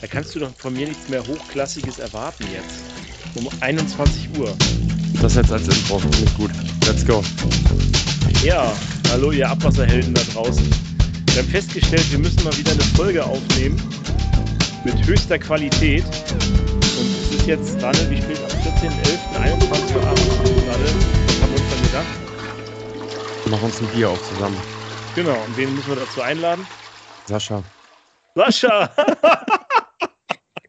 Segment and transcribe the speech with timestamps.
[0.00, 2.80] Da kannst du doch von mir nichts mehr Hochklassiges erwarten jetzt.
[3.34, 4.56] Um 21 Uhr.
[5.20, 6.50] Das jetzt als Intro, ich gut.
[6.86, 7.22] Let's go.
[8.42, 8.72] Ja,
[9.10, 10.64] hallo ihr Abwasserhelden da draußen.
[11.26, 13.80] Wir haben festgestellt, wir müssen mal wieder eine Folge aufnehmen
[14.84, 16.04] mit höchster Qualität.
[16.04, 18.38] Und es ist jetzt, Daniel, wie spät?
[18.42, 20.26] Am 14.11.21 Uhr abends.
[20.28, 22.06] Was haben wir uns dann gedacht?
[23.44, 24.56] Wir machen uns ein Bier auf zusammen.
[25.14, 26.66] Genau, und wen müssen wir dazu einladen?
[27.26, 27.62] Sascha.
[28.34, 28.90] Sascha!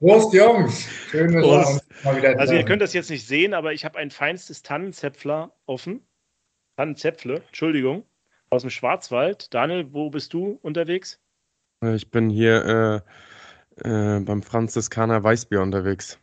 [0.01, 0.87] Prost, Jungs!
[1.11, 2.03] Schön, dass Prost.
[2.03, 5.53] mal wieder Also ihr könnt das jetzt nicht sehen, aber ich habe ein feinstes Tannenzäpfler
[5.67, 6.01] offen.
[6.75, 8.03] Tannenzäpfle, Entschuldigung,
[8.49, 9.53] aus dem Schwarzwald.
[9.53, 11.19] Daniel, wo bist du unterwegs?
[11.83, 13.03] Äh, Ich bin hier
[13.85, 16.17] äh, äh, beim Franziskaner Weißbier unterwegs.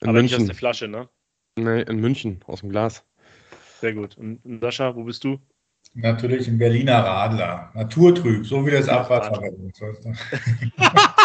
[0.00, 0.46] In aber nicht aus München.
[0.48, 1.08] der Flasche, ne?
[1.56, 3.04] Nee, in München, aus dem Glas.
[3.80, 4.18] Sehr gut.
[4.18, 5.38] Und, und Sascha, wo bist du?
[5.94, 7.70] Natürlich ein Berliner Radler.
[7.74, 9.40] Naturtrüb, so wie das Abwasser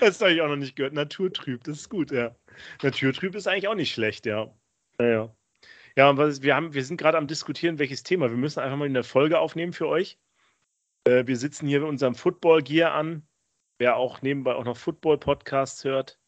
[0.00, 0.94] Das habe ich auch noch nicht gehört.
[0.94, 2.34] Naturtrüb, das ist gut, ja.
[2.82, 4.52] Naturtrüb ist eigentlich auch nicht schlecht, ja.
[4.98, 5.34] Naja.
[5.96, 8.30] Ja, was, wir, haben, wir sind gerade am diskutieren, welches Thema.
[8.30, 10.18] Wir müssen einfach mal eine Folge aufnehmen für euch.
[11.04, 13.26] Äh, wir sitzen hier mit unserem Football-Gear an.
[13.78, 16.18] Wer auch nebenbei auch noch Football-Podcasts hört,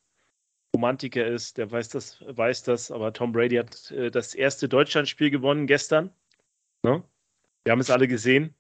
[0.75, 2.91] Romantiker ist, der weiß das, weiß das.
[2.91, 6.11] Aber Tom Brady hat äh, das erste Deutschlandspiel gewonnen gestern.
[6.83, 7.03] Ne?
[7.65, 8.55] Wir haben es alle gesehen.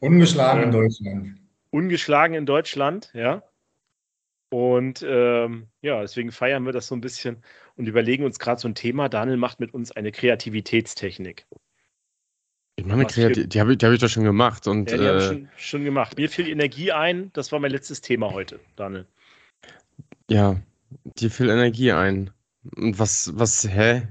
[0.00, 0.80] Ungeschlagen in Ja.
[0.80, 1.40] Deutschland.
[1.70, 3.42] Ungeschlagen in Deutschland, ja.
[4.50, 7.42] Und ähm, ja, deswegen feiern wir das so ein bisschen
[7.76, 9.08] und überlegen uns gerade so ein Thema.
[9.10, 11.46] Daniel macht mit uns eine Kreativitätstechnik.
[12.76, 14.66] Ich meine, Was Kreati- die habe ich, hab ich doch schon gemacht.
[14.66, 16.16] Und Ja, die habe ich äh, schon, schon gemacht.
[16.16, 17.30] Mir fiel Energie ein.
[17.34, 19.04] Das war mein letztes Thema heute, Daniel.
[20.30, 20.56] ja,
[21.04, 22.30] dir fiel Energie ein.
[22.76, 24.08] Und was, was, hä?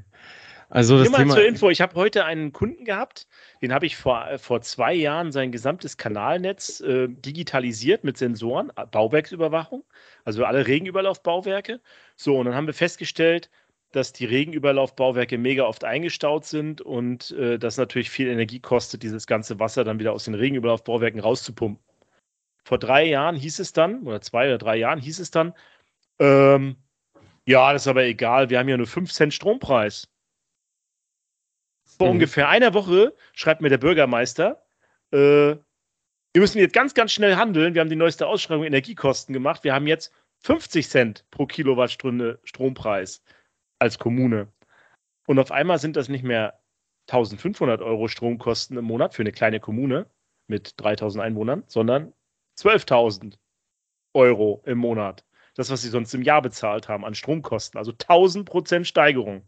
[0.70, 1.34] Also das Thema.
[1.34, 3.28] zur Info, ich habe heute einen Kunden gehabt,
[3.62, 8.72] den habe ich vor, äh, vor zwei Jahren sein gesamtes Kanalnetz äh, digitalisiert mit Sensoren,
[8.92, 9.84] Bauwerksüberwachung,
[10.26, 11.82] also alle Regenüberlaufbauwerke.
[12.16, 13.50] So, und dann haben wir festgestellt,
[13.92, 19.28] dass die Regenüberlaufbauwerke mega oft eingestaut sind und äh, das natürlich viel Energie kostet, dieses
[19.28, 21.84] ganze Wasser dann wieder aus den Regenüberlaufbauwerken rauszupumpen.
[22.64, 25.54] Vor drei Jahren hieß es dann, oder zwei oder drei Jahren hieß es dann,
[26.20, 26.76] ähm,
[27.46, 30.10] ja, das ist aber egal, wir haben ja nur 5 Cent Strompreis.
[31.98, 32.14] Vor Mhm.
[32.14, 34.64] ungefähr einer Woche schreibt mir der Bürgermeister,
[35.12, 35.56] äh,
[36.34, 37.74] wir müssen jetzt ganz, ganz schnell handeln.
[37.74, 39.64] Wir haben die neueste Ausschreibung Energiekosten gemacht.
[39.64, 40.14] Wir haben jetzt
[40.44, 43.24] 50 Cent pro Kilowattstunde Strompreis
[43.80, 44.52] als Kommune.
[45.26, 46.60] Und auf einmal sind das nicht mehr
[47.08, 50.06] 1500 Euro Stromkosten im Monat für eine kleine Kommune
[50.48, 52.14] mit 3000 Einwohnern, sondern
[52.56, 53.40] 12.000
[54.14, 55.26] Euro im Monat.
[55.56, 57.80] Das, was sie sonst im Jahr bezahlt haben an Stromkosten.
[57.80, 59.44] Also 1000 Prozent Steigerung.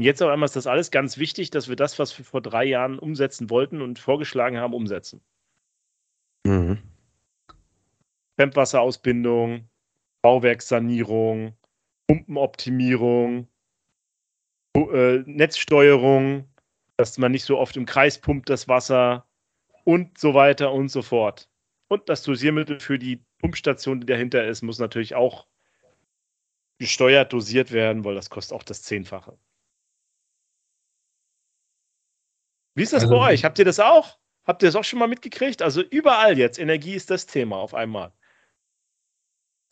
[0.00, 2.40] Und jetzt auf einmal ist das alles ganz wichtig, dass wir das, was wir vor
[2.40, 5.20] drei Jahren umsetzen wollten und vorgeschlagen haben, umsetzen.
[6.46, 6.78] Mhm.
[8.38, 9.68] Fremdwasserausbindung,
[10.22, 11.54] Bauwerkssanierung,
[12.06, 13.46] Pumpenoptimierung,
[14.74, 16.48] äh, Netzsteuerung,
[16.96, 19.26] dass man nicht so oft im Kreis pumpt das Wasser
[19.84, 21.50] und so weiter und so fort.
[21.88, 25.46] Und das Dosiermittel für die Pumpstation, die dahinter ist, muss natürlich auch
[26.78, 29.36] gesteuert dosiert werden, weil das kostet auch das Zehnfache.
[32.74, 33.44] Wie ist das Also- bei euch?
[33.44, 34.18] Habt ihr das auch?
[34.44, 35.62] Habt ihr das auch schon mal mitgekriegt?
[35.62, 38.12] Also überall jetzt, Energie ist das Thema auf einmal.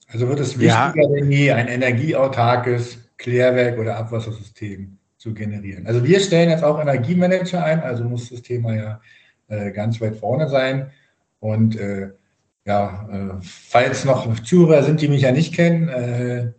[0.09, 0.95] Also wird es Ja.
[0.95, 5.87] wichtiger denn je, ein energieautarkes Klärwerk oder Abwassersystem zu generieren.
[5.87, 9.01] Also wir stellen jetzt auch Energiemanager ein, also muss das Thema ja
[9.49, 10.91] äh, ganz weit vorne sein.
[11.41, 12.11] Und äh,
[12.65, 16.53] ja, äh, falls noch Zuhörer sind, die mich ja nicht kennen, äh,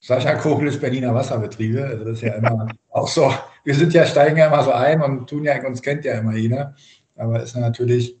[0.00, 1.84] Sascha Kogel ist Berliner Wasserbetriebe.
[1.84, 3.32] Also das ist ja immer auch so,
[3.64, 6.36] wir sind ja, steigen ja immer so ein und tun ja, uns kennt ja immer
[6.36, 6.74] jeder.
[7.16, 8.18] Aber ist natürlich,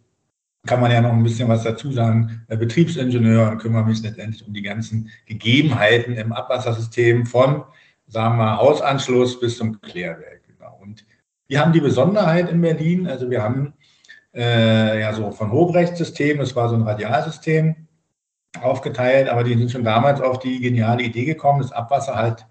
[0.66, 4.54] kann man ja noch ein bisschen was dazu sagen, Betriebsingenieur und kümmere mich letztendlich um
[4.54, 7.64] die ganzen Gegebenheiten im Abwassersystem von,
[8.06, 10.42] sagen wir, Hausanschluss bis zum Klärwerk.
[10.46, 10.78] Genau.
[10.80, 11.04] Und
[11.46, 13.74] wir haben die Besonderheit in Berlin, also wir haben
[14.34, 17.76] äh, ja so von Hobrechtssystem, das war so ein Radialsystem,
[18.60, 22.46] aufgeteilt, aber die sind schon damals auf die geniale Idee gekommen, das Abwasser halt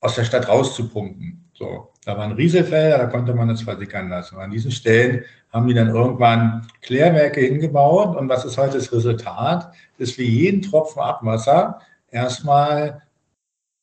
[0.00, 1.43] aus der Stadt rauszupumpen.
[1.54, 4.36] So, da waren Rieselfelder, da konnte man es versickern lassen.
[4.36, 8.16] Und an diesen Stellen haben die dann irgendwann Klärwerke hingebaut.
[8.16, 9.72] Und was ist heute das Resultat?
[9.98, 11.80] Dass wir jeden Tropfen Abwasser
[12.10, 13.02] erstmal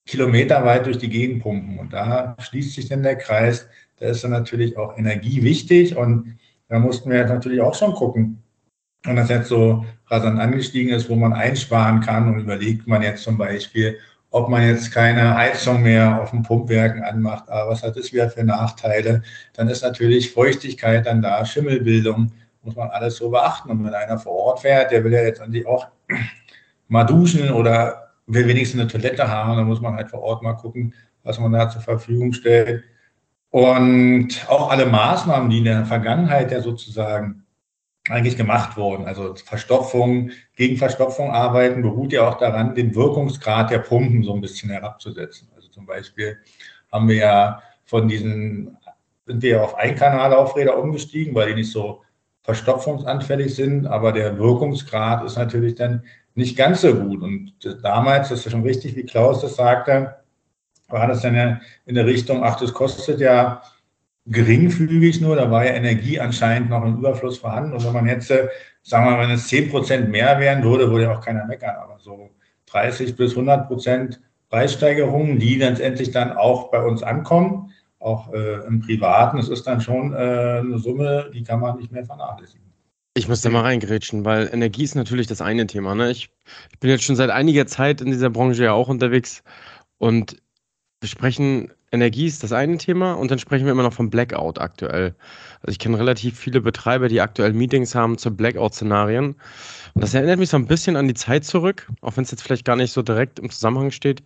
[0.05, 1.79] kilometerweit durch die Gegend pumpen.
[1.79, 3.67] Und da schließt sich dann der Kreis.
[3.97, 5.95] Da ist dann natürlich auch Energie wichtig.
[5.95, 8.43] Und da mussten wir natürlich auch schon gucken,
[9.03, 13.23] wenn das jetzt so rasant angestiegen ist, wo man einsparen kann und überlegt man jetzt
[13.23, 13.97] zum Beispiel,
[14.31, 18.29] ob man jetzt keine Heizung mehr auf den Pumpwerken anmacht, aber was hat das wieder
[18.29, 19.21] für Nachteile?
[19.53, 22.31] Dann ist natürlich Feuchtigkeit dann da, Schimmelbildung
[22.63, 23.69] muss man alles so beachten.
[23.69, 25.87] Und wenn einer vor Ort fährt, der will ja jetzt eigentlich auch
[26.87, 30.53] mal duschen oder will wenigstens eine Toilette haben, dann muss man halt vor Ort mal
[30.53, 30.93] gucken,
[31.23, 32.83] was man da zur Verfügung stellt.
[33.49, 37.43] Und auch alle Maßnahmen, die in der Vergangenheit ja sozusagen
[38.09, 43.79] eigentlich gemacht wurden, also Verstopfung, gegen Verstopfung arbeiten, beruht ja auch daran, den Wirkungsgrad der
[43.79, 45.49] Pumpen so ein bisschen herabzusetzen.
[45.55, 46.37] Also zum Beispiel
[46.91, 48.77] haben wir ja von diesen,
[49.25, 52.01] sind wir ja auf Einkanalaufräder umgestiegen, weil die nicht so
[52.43, 56.03] verstopfungsanfällig sind, aber der Wirkungsgrad ist natürlich dann
[56.33, 57.21] nicht ganz so gut.
[57.21, 57.53] Und
[57.83, 60.15] damals, das ist schon richtig, wie Klaus das sagte,
[60.87, 63.61] war das dann ja in der Richtung, ach, das kostet ja
[64.25, 67.73] geringfügig nur, da war ja Energie anscheinend noch im Überfluss vorhanden.
[67.73, 71.05] Und wenn man jetzt, sagen wir mal, wenn es 10 Prozent mehr wären würde, würde
[71.05, 71.75] ja auch keiner meckern.
[71.75, 72.29] Aber so
[72.67, 78.81] 30 bis 100 Prozent Preissteigerungen, die letztendlich dann auch bei uns ankommen, auch äh, im
[78.81, 82.61] Privaten, das ist dann schon äh, eine Summe, die kann man nicht mehr vernachlässigen.
[83.13, 85.95] Ich muss da mal reingrätschen, weil Energie ist natürlich das eine Thema.
[85.95, 86.11] Ne?
[86.11, 86.29] Ich,
[86.71, 89.43] ich bin jetzt schon seit einiger Zeit in dieser Branche ja auch unterwegs
[89.97, 90.41] und
[91.01, 94.59] wir sprechen, Energie ist das eine Thema und dann sprechen wir immer noch vom Blackout
[94.59, 95.13] aktuell.
[95.61, 99.35] Also ich kenne relativ viele Betreiber, die aktuell Meetings haben zu Blackout-Szenarien.
[99.93, 102.43] Und das erinnert mich so ein bisschen an die Zeit zurück, auch wenn es jetzt
[102.43, 104.23] vielleicht gar nicht so direkt im Zusammenhang steht,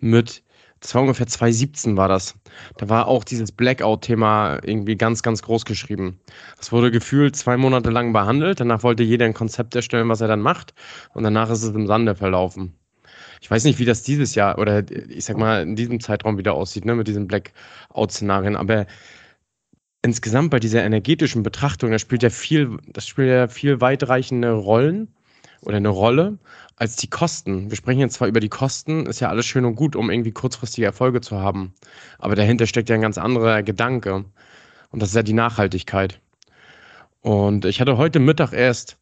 [0.00, 0.42] mit
[0.80, 2.34] das war ungefähr 2017 war das.
[2.76, 6.20] Da war auch dieses Blackout-Thema irgendwie ganz, ganz groß geschrieben.
[6.58, 8.60] Das wurde gefühlt zwei Monate lang behandelt.
[8.60, 10.74] Danach wollte jeder ein Konzept erstellen, was er dann macht.
[11.14, 12.74] Und danach ist es im Sande verlaufen.
[13.44, 16.54] Ich weiß nicht, wie das dieses Jahr oder ich sag mal in diesem Zeitraum wieder
[16.54, 18.56] aussieht, ne, mit diesen Blackout-Szenarien.
[18.56, 18.86] Aber
[20.00, 25.14] insgesamt bei dieser energetischen Betrachtung, das spielt ja viel, das spielt ja viel weitreichende Rollen
[25.60, 26.38] oder eine Rolle
[26.76, 27.68] als die Kosten.
[27.68, 30.32] Wir sprechen jetzt zwar über die Kosten, ist ja alles schön und gut, um irgendwie
[30.32, 31.74] kurzfristige Erfolge zu haben.
[32.18, 34.24] Aber dahinter steckt ja ein ganz anderer Gedanke.
[34.88, 36.18] Und das ist ja die Nachhaltigkeit.
[37.20, 38.96] Und ich hatte heute Mittag erst,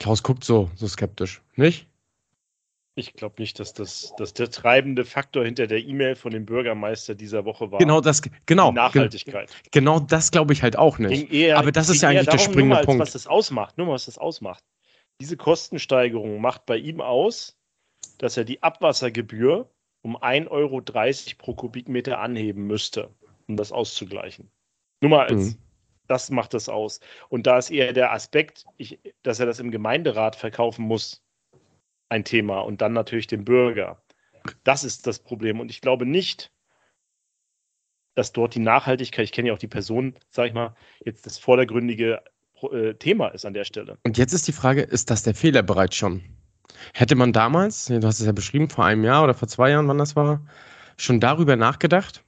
[0.00, 1.86] Klaus guckt so, so skeptisch, nicht?
[2.98, 7.14] Ich glaube nicht, dass das dass der treibende Faktor hinter der E-Mail von dem Bürgermeister
[7.14, 7.78] dieser Woche war.
[7.78, 8.70] Genau das, genau.
[8.70, 9.50] Die Nachhaltigkeit.
[9.70, 11.32] Genau das glaube ich halt auch nicht.
[11.32, 13.00] Eher, Aber das ist ja eigentlich der springende nur mal, Punkt.
[13.00, 14.64] Was das ausmacht, nur mal, was das ausmacht.
[15.20, 17.56] Diese Kostensteigerung macht bei ihm aus,
[18.18, 19.70] dass er die Abwassergebühr
[20.02, 20.82] um 1,30 Euro
[21.38, 23.14] pro Kubikmeter anheben müsste,
[23.46, 24.50] um das auszugleichen.
[25.00, 25.56] Nur mal als, mhm.
[26.08, 26.98] das macht das aus.
[27.28, 31.22] Und da ist eher der Aspekt, ich, dass er das im Gemeinderat verkaufen muss,
[32.08, 34.02] ein Thema und dann natürlich dem Bürger.
[34.64, 35.60] Das ist das Problem.
[35.60, 36.50] Und ich glaube nicht,
[38.14, 40.74] dass dort die Nachhaltigkeit, ich kenne ja auch die Person, sage ich mal,
[41.04, 42.22] jetzt das vordergründige
[42.72, 43.98] äh, Thema ist an der Stelle.
[44.04, 46.22] Und jetzt ist die Frage, ist das der Fehler bereits schon?
[46.94, 49.88] Hätte man damals, du hast es ja beschrieben, vor einem Jahr oder vor zwei Jahren,
[49.88, 50.44] wann das war,
[50.96, 52.24] schon darüber nachgedacht?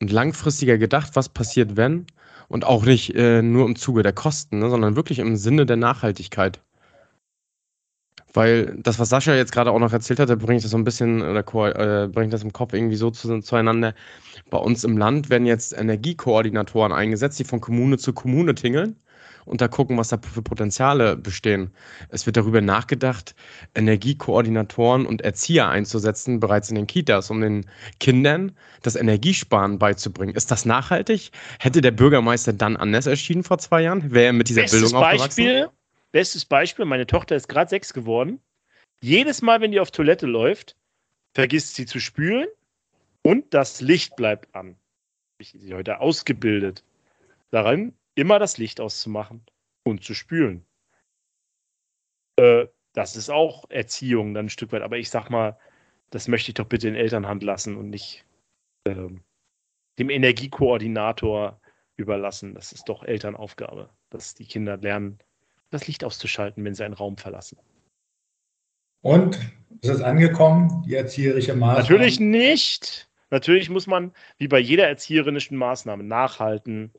[0.00, 2.06] Und langfristiger gedacht, was passiert, wenn?
[2.48, 5.76] Und auch nicht äh, nur im Zuge der Kosten, ne, sondern wirklich im Sinne der
[5.76, 6.60] Nachhaltigkeit.
[8.34, 10.76] Weil das, was Sascha jetzt gerade auch noch erzählt hat, da bringe ich das so
[10.76, 13.94] ein bisschen, oder äh, bringe ich das im Kopf irgendwie so zu, zueinander.
[14.50, 18.96] Bei uns im Land werden jetzt Energiekoordinatoren eingesetzt, die von Kommune zu Kommune tingeln
[19.44, 21.70] und da gucken, was da für Potenziale bestehen.
[22.08, 23.34] Es wird darüber nachgedacht,
[23.74, 27.66] Energiekoordinatoren und Erzieher einzusetzen, bereits in den Kitas, um den
[28.00, 28.52] Kindern
[28.82, 30.34] das Energiesparen beizubringen.
[30.34, 31.30] Ist das nachhaltig?
[31.60, 34.12] Hätte der Bürgermeister dann anders erschienen vor zwei Jahren?
[34.12, 35.44] Wäre er mit dieser Bestes Bildung aufgewachsen?
[35.44, 35.68] Beispiel,
[36.14, 38.40] Bestes Beispiel, meine Tochter ist gerade sechs geworden.
[39.00, 40.76] Jedes Mal, wenn die auf Toilette läuft,
[41.34, 42.46] vergisst sie zu spülen
[43.22, 44.76] und das Licht bleibt an.
[45.40, 46.84] Ich sie heute ausgebildet,
[47.50, 49.44] daran immer das Licht auszumachen
[49.82, 50.64] und zu spülen.
[52.36, 54.82] Äh, das ist auch Erziehung dann ein Stück weit.
[54.82, 55.58] Aber ich sag mal,
[56.10, 58.24] das möchte ich doch bitte in Elternhand lassen und nicht
[58.86, 59.24] ähm,
[59.98, 61.60] dem Energiekoordinator
[61.96, 62.54] überlassen.
[62.54, 65.18] Das ist doch Elternaufgabe, dass die Kinder lernen,
[65.74, 67.58] das Licht auszuschalten, wenn sie einen Raum verlassen.
[69.02, 69.38] Und
[69.82, 71.80] ist es angekommen, die erzieherische Maßnahme?
[71.82, 73.08] Natürlich nicht.
[73.30, 76.92] Natürlich muss man, wie bei jeder erzieherischen Maßnahme, nachhalten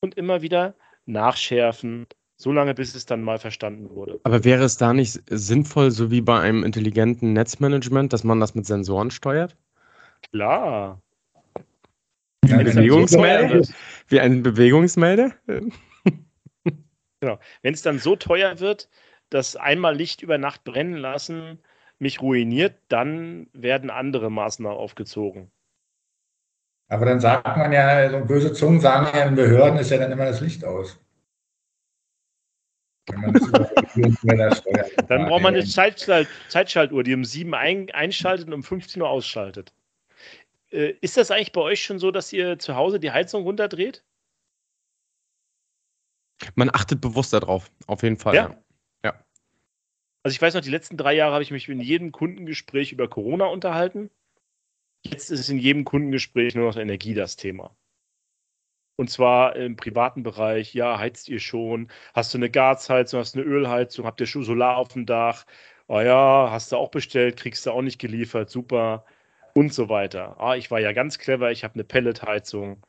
[0.00, 0.74] und immer wieder
[1.06, 2.06] nachschärfen,
[2.36, 4.20] solange bis es dann mal verstanden wurde.
[4.22, 8.54] Aber wäre es da nicht sinnvoll, so wie bei einem intelligenten Netzmanagement, dass man das
[8.54, 9.56] mit Sensoren steuert?
[10.30, 11.00] Klar.
[12.44, 13.66] Wie ein Bewegungsmelder?
[14.08, 15.32] Wie ein Bewegungsmelder?
[17.20, 17.38] Genau.
[17.62, 18.88] Wenn es dann so teuer wird,
[19.30, 21.60] dass einmal Licht über Nacht brennen lassen
[21.98, 25.50] mich ruiniert, dann werden andere Maßnahmen aufgezogen.
[26.88, 30.12] Aber dann sagt man ja, so böse Zungen sagen ja in Behörden ist ja dann
[30.12, 30.98] immer das Licht aus.
[35.08, 39.08] dann braucht man eine Zeitschalt Zeitschaltuhr, die um 7 ein einschaltet und um 15 Uhr
[39.08, 39.72] ausschaltet.
[40.70, 44.04] Äh, ist das eigentlich bei euch schon so, dass ihr zu Hause die Heizung runterdreht?
[46.54, 48.34] Man achtet bewusster drauf, auf jeden Fall.
[48.34, 48.56] Ja.
[49.04, 49.24] ja.
[50.22, 53.08] Also ich weiß noch, die letzten drei Jahre habe ich mich in jedem Kundengespräch über
[53.08, 54.10] Corona unterhalten.
[55.04, 57.76] Jetzt ist in jedem Kundengespräch nur noch Energie das Thema.
[58.96, 61.88] Und zwar im privaten Bereich, ja, heizt ihr schon?
[62.14, 65.46] Hast du eine Gasheizung, hast du eine Ölheizung, habt ihr schon Solar auf dem Dach?
[65.86, 69.04] Oh ja, hast du auch bestellt, kriegst du auch nicht geliefert, super.
[69.54, 70.40] Und so weiter.
[70.40, 72.84] Ah, ich war ja ganz clever, ich habe eine Pelletheizung.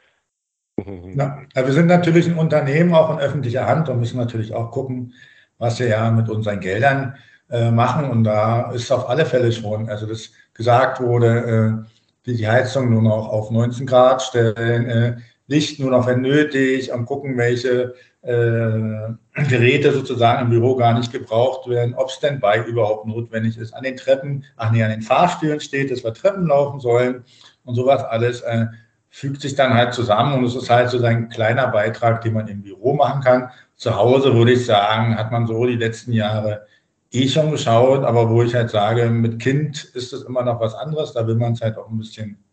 [1.15, 5.13] Ja, wir sind natürlich ein Unternehmen, auch in öffentlicher Hand und müssen natürlich auch gucken,
[5.57, 7.15] was wir ja mit unseren Geldern
[7.49, 8.09] äh, machen.
[8.09, 11.85] Und da ist auf alle Fälle schon, also das gesagt wurde,
[12.27, 15.17] äh, die Heizung nur noch auf 19 Grad stellen, äh,
[15.47, 21.11] Licht nur noch wenn nötig, am gucken, welche äh, Geräte sozusagen im Büro gar nicht
[21.11, 23.73] gebraucht werden, ob Standby überhaupt notwendig ist.
[23.73, 27.23] An den Treppen, ach nee, an den Fahrstühlen steht, dass wir Treppen laufen sollen
[27.63, 28.67] und sowas alles äh,
[29.09, 32.47] fügt sich dann halt zusammen und es ist halt so ein kleiner Beitrag, den man
[32.47, 33.49] im Büro machen kann.
[33.75, 36.65] Zu Hause würde ich sagen, hat man so die letzten Jahre
[37.11, 40.75] eh schon geschaut, aber wo ich halt sage, mit Kind ist es immer noch was
[40.75, 42.43] anderes, da will man es halt auch ein bisschen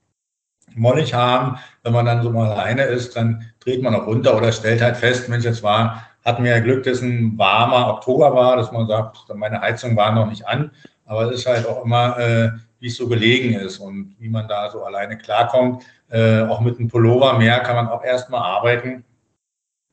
[0.74, 1.58] mollig haben.
[1.82, 4.96] Wenn man dann so mal alleine ist, dann dreht man auch runter oder stellt halt
[4.96, 8.86] fest, Mensch, jetzt war, hatten wir ja Glück, dass ein warmer Oktober war, dass man
[8.86, 10.72] sagt, meine Heizung war noch nicht an.
[11.04, 12.50] Aber es ist halt auch immer, äh,
[12.86, 15.82] wie es so gelegen ist und wie man da so alleine klarkommt.
[16.08, 19.04] Äh, auch mit einem Pullover mehr kann man auch erstmal arbeiten.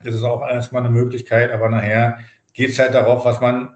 [0.03, 2.19] Das ist auch erstmal eine Möglichkeit, aber nachher
[2.53, 3.75] geht es halt darauf, was man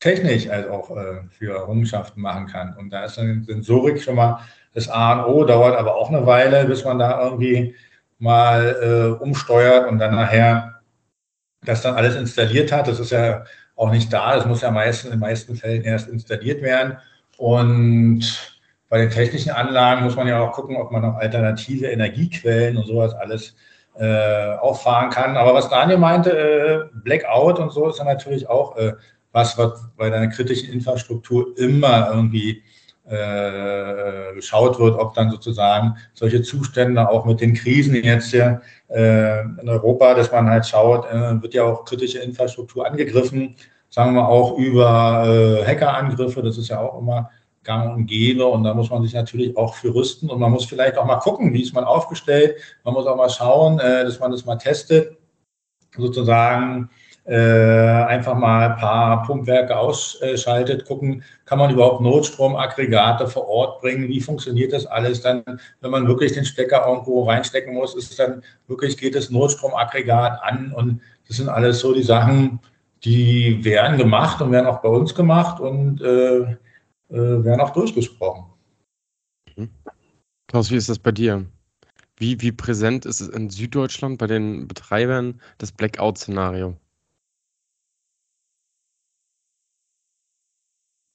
[0.00, 2.76] technisch halt auch äh, für Errungenschaften machen kann.
[2.76, 4.40] Und da ist dann Sensorik schon mal
[4.72, 7.76] das A und O, dauert aber auch eine Weile, bis man da irgendwie
[8.18, 10.80] mal äh, umsteuert und dann nachher
[11.64, 12.88] das dann alles installiert hat.
[12.88, 13.44] Das ist ja
[13.76, 16.98] auch nicht da, das muss ja meistens in den meisten Fällen erst installiert werden.
[17.36, 18.54] Und
[18.88, 22.86] bei den technischen Anlagen muss man ja auch gucken, ob man noch alternative Energiequellen und
[22.86, 23.54] sowas alles
[23.98, 25.36] äh, auffahren kann.
[25.36, 28.92] Aber was Daniel meinte, äh, Blackout und so ist ja natürlich auch äh,
[29.32, 32.62] was, was bei deiner kritischen Infrastruktur immer irgendwie
[33.06, 39.42] äh, geschaut wird, ob dann sozusagen solche Zustände auch mit den Krisen jetzt hier äh,
[39.42, 43.56] in Europa, dass man halt schaut, äh, wird ja auch kritische Infrastruktur angegriffen,
[43.94, 47.30] sagen wir auch über äh, Hackerangriffe, das ist ja auch immer
[47.62, 50.64] gang und gäbe und da muss man sich natürlich auch für rüsten und man muss
[50.64, 54.18] vielleicht auch mal gucken, wie ist man aufgestellt, man muss auch mal schauen, äh, dass
[54.18, 55.16] man das mal testet,
[55.96, 56.90] sozusagen
[57.24, 64.08] äh, einfach mal ein paar Pumpwerke ausschaltet, gucken, kann man überhaupt Notstromaggregate vor Ort bringen,
[64.08, 65.20] wie funktioniert das alles?
[65.20, 65.44] Dann,
[65.80, 70.72] wenn man wirklich den Stecker irgendwo reinstecken muss, ist dann wirklich, geht das Notstromaggregat an
[70.72, 72.58] und das sind alles so die Sachen,
[73.04, 76.56] die werden gemacht und werden auch bei uns gemacht und äh,
[77.10, 78.46] äh, werden auch durchgesprochen.
[79.56, 79.70] Mhm.
[80.48, 81.44] Klaus, wie ist das bei dir?
[82.16, 86.76] Wie, wie präsent ist es in Süddeutschland bei den Betreibern das Blackout-Szenario?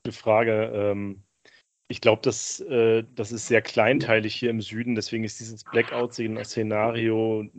[0.04, 0.72] Gute Frage.
[0.74, 1.24] Ähm,
[1.92, 7.50] ich glaube, das, äh, das ist sehr kleinteilig hier im Süden, deswegen ist dieses Blackout-Szenario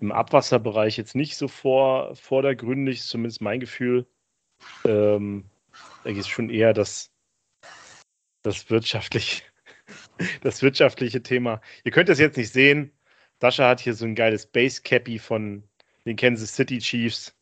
[0.00, 4.06] im Abwasserbereich jetzt nicht so vor, vordergründig, zumindest mein Gefühl.
[4.84, 5.46] Ähm,
[6.04, 7.10] da geht es schon eher das,
[8.42, 9.44] das, wirtschaftlich,
[10.42, 11.62] das wirtschaftliche Thema.
[11.84, 12.92] Ihr könnt das jetzt nicht sehen.
[13.38, 15.62] Dasha hat hier so ein geiles Base Cappy von
[16.04, 17.34] den Kansas City Chiefs.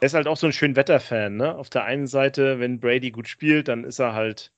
[0.00, 1.56] Er ist halt auch so ein schön Wetterfan, ne?
[1.56, 4.52] Auf der einen Seite, wenn Brady gut spielt, dann ist er halt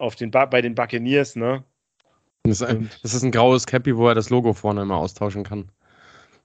[0.00, 1.62] auf den ba bei den Buccaneers, ne?
[2.44, 5.44] Das ist, ein, das ist ein graues Cappy, wo er das Logo vorne immer austauschen
[5.44, 5.70] kann.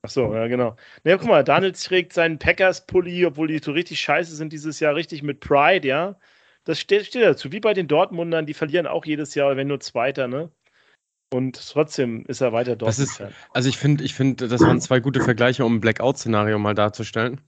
[0.01, 0.75] Ach so, ja, genau.
[1.03, 4.93] Na, guck mal, Daniel trägt seinen Packers-Pulli, obwohl die so richtig scheiße sind dieses Jahr,
[4.93, 6.15] richtig mit Pride, ja.
[6.65, 7.51] Das steht, steht dazu.
[7.51, 10.51] Wie bei den Dortmundern, die verlieren auch jedes Jahr, wenn nur Zweiter, ne?
[11.33, 12.99] Und trotzdem ist er weiter dort.
[13.53, 17.41] Also ich finde, ich finde, das waren zwei gute Vergleiche, um ein Blackout-Szenario mal darzustellen.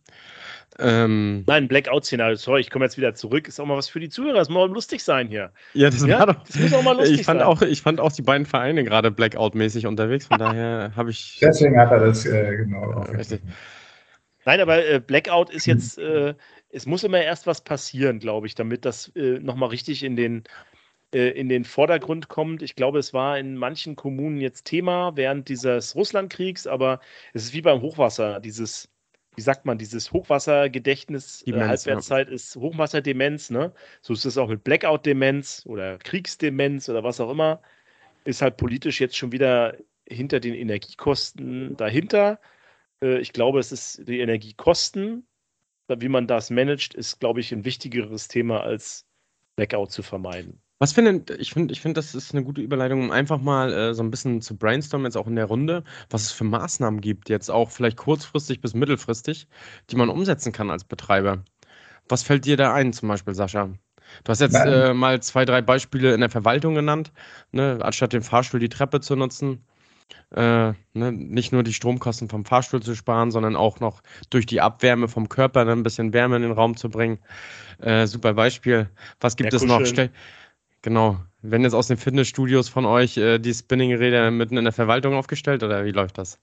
[0.79, 3.47] Ähm, Nein, Blackout-Szenario, sorry, ich komme jetzt wieder zurück.
[3.47, 5.51] Ist auch mal was für die Zuhörer, das muss mal lustig sein hier.
[5.73, 6.25] Ja, das, ja?
[6.25, 7.47] Doch, das muss auch mal lustig ich fand sein.
[7.47, 11.39] Auch, ich fand auch die beiden Vereine gerade Blackout-mäßig unterwegs, von daher habe ich.
[11.41, 13.03] Deswegen hat er das äh, genau.
[13.03, 13.41] Äh, richtig.
[14.45, 16.35] Nein, aber äh, Blackout ist jetzt, äh,
[16.69, 20.43] es muss immer erst was passieren, glaube ich, damit das äh, nochmal richtig in den,
[21.13, 22.61] äh, in den Vordergrund kommt.
[22.61, 26.99] Ich glaube, es war in manchen Kommunen jetzt Thema während dieses Russlandkriegs, aber
[27.33, 28.89] es ist wie beim Hochwasser, dieses
[29.37, 32.33] wie sagt man, dieses Hochwassergedächtnis, äh, Halbwertszeit ja.
[32.33, 33.71] ist Hochwasserdemenz, ne?
[34.01, 37.61] So ist es auch mit Blackout-Demenz oder Kriegsdemenz oder was auch immer.
[38.25, 39.77] Ist halt politisch jetzt schon wieder
[40.09, 42.39] hinter den Energiekosten dahinter.
[43.01, 45.27] Äh, ich glaube, es ist die Energiekosten,
[45.87, 49.05] wie man das managt, ist, glaube ich, ein wichtigeres Thema als
[49.55, 50.63] Blackout zu vermeiden.
[50.79, 53.93] Was findet, ich finde, ich finde, das ist eine gute Überleitung, um einfach mal äh,
[53.95, 57.29] so ein bisschen zu brainstormen, jetzt auch in der Runde, was es für Maßnahmen gibt,
[57.29, 59.47] jetzt auch vielleicht kurzfristig bis mittelfristig,
[59.89, 61.43] die man umsetzen kann als Betreiber.
[62.09, 63.69] Was fällt dir da ein, zum Beispiel, Sascha?
[64.23, 67.11] Du hast jetzt äh, mal zwei, drei Beispiele in der Verwaltung genannt,
[67.51, 67.79] ne?
[67.81, 69.65] anstatt den Fahrstuhl die Treppe zu nutzen.
[70.31, 71.11] Äh, ne?
[71.11, 75.27] Nicht nur die Stromkosten vom Fahrstuhl zu sparen, sondern auch noch durch die Abwärme vom
[75.27, 75.73] Körper ne?
[75.73, 77.19] ein bisschen Wärme in den Raum zu bringen.
[77.79, 78.89] Äh, super Beispiel.
[79.19, 79.85] Was gibt ja, es noch?
[79.85, 80.11] Stell
[80.87, 81.17] Genau.
[81.41, 85.61] Werden jetzt aus den Fitnessstudios von euch äh, die Spinning-Räder mitten in der Verwaltung aufgestellt
[85.61, 86.39] oder wie läuft das?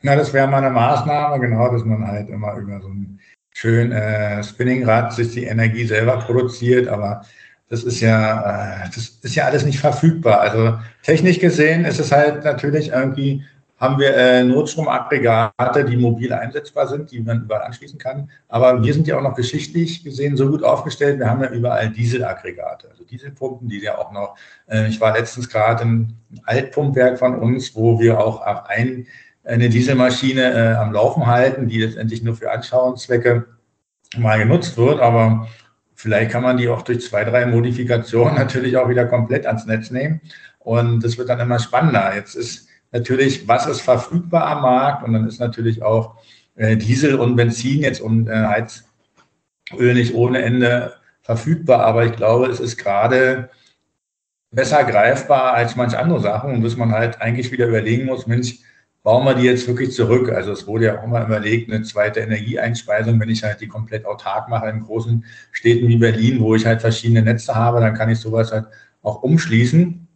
[0.00, 3.20] Na, das wäre mal eine Maßnahme, genau, dass man halt immer über so ein
[3.52, 7.20] schön äh, Spinningrad sich die Energie selber produziert, aber
[7.68, 10.40] das ist ja, äh, das ist ja alles nicht verfügbar.
[10.40, 13.44] Also technisch gesehen ist es halt natürlich irgendwie
[13.80, 18.30] haben wir äh, Notstromaggregate, die mobil einsetzbar sind, die man überall anschließen kann.
[18.48, 21.18] Aber wir sind ja auch noch geschichtlich gesehen so gut aufgestellt.
[21.18, 24.36] Wir haben ja überall Dieselaggregate, also Dieselpumpen, die ja auch noch,
[24.68, 26.08] äh, ich war letztens gerade im
[26.44, 29.06] Altpumpwerk von uns, wo wir auch ein,
[29.44, 33.46] eine Dieselmaschine äh, am Laufen halten, die letztendlich nur für Anschauungszwecke
[34.18, 35.00] mal genutzt wird.
[35.00, 35.48] Aber
[35.94, 39.90] vielleicht kann man die auch durch zwei, drei Modifikationen natürlich auch wieder komplett ans Netz
[39.90, 40.20] nehmen.
[40.58, 42.14] Und das wird dann immer spannender.
[42.14, 46.16] Jetzt ist natürlich, was ist verfügbar am Markt und dann ist natürlich auch
[46.56, 52.46] äh, Diesel und Benzin jetzt und äh, Heizöl nicht ohne Ende verfügbar, aber ich glaube,
[52.46, 53.50] es ist gerade
[54.50, 58.58] besser greifbar als manche andere Sachen und bis man halt eigentlich wieder überlegen muss, Mensch,
[59.02, 60.30] bauen wir die jetzt wirklich zurück?
[60.30, 64.04] Also es wurde ja auch mal überlegt, eine zweite Energieeinspeisung, wenn ich halt die komplett
[64.04, 68.10] autark mache in großen Städten wie Berlin, wo ich halt verschiedene Netze habe, dann kann
[68.10, 68.66] ich sowas halt
[69.02, 70.06] auch umschließen.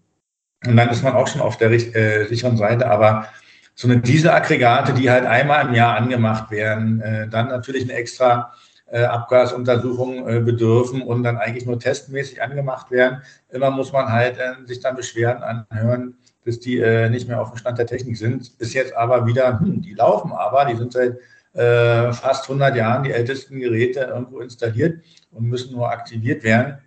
[0.66, 2.90] Und dann ist man auch schon auf der äh, sicheren Seite.
[2.90, 3.28] Aber
[3.74, 8.52] so eine Dieselaggregate, die halt einmal im Jahr angemacht werden, äh, dann natürlich eine extra
[8.86, 13.22] äh, Abgasuntersuchung äh, bedürfen und dann eigentlich nur testmäßig angemacht werden.
[13.50, 17.50] Immer muss man halt äh, sich dann Beschwerden anhören, bis die äh, nicht mehr auf
[17.50, 18.56] dem Stand der Technik sind.
[18.58, 21.18] Bis jetzt aber wieder, hm, die laufen aber, die sind seit
[21.54, 25.02] äh, fast 100 Jahren die ältesten Geräte irgendwo installiert
[25.32, 26.78] und müssen nur aktiviert werden.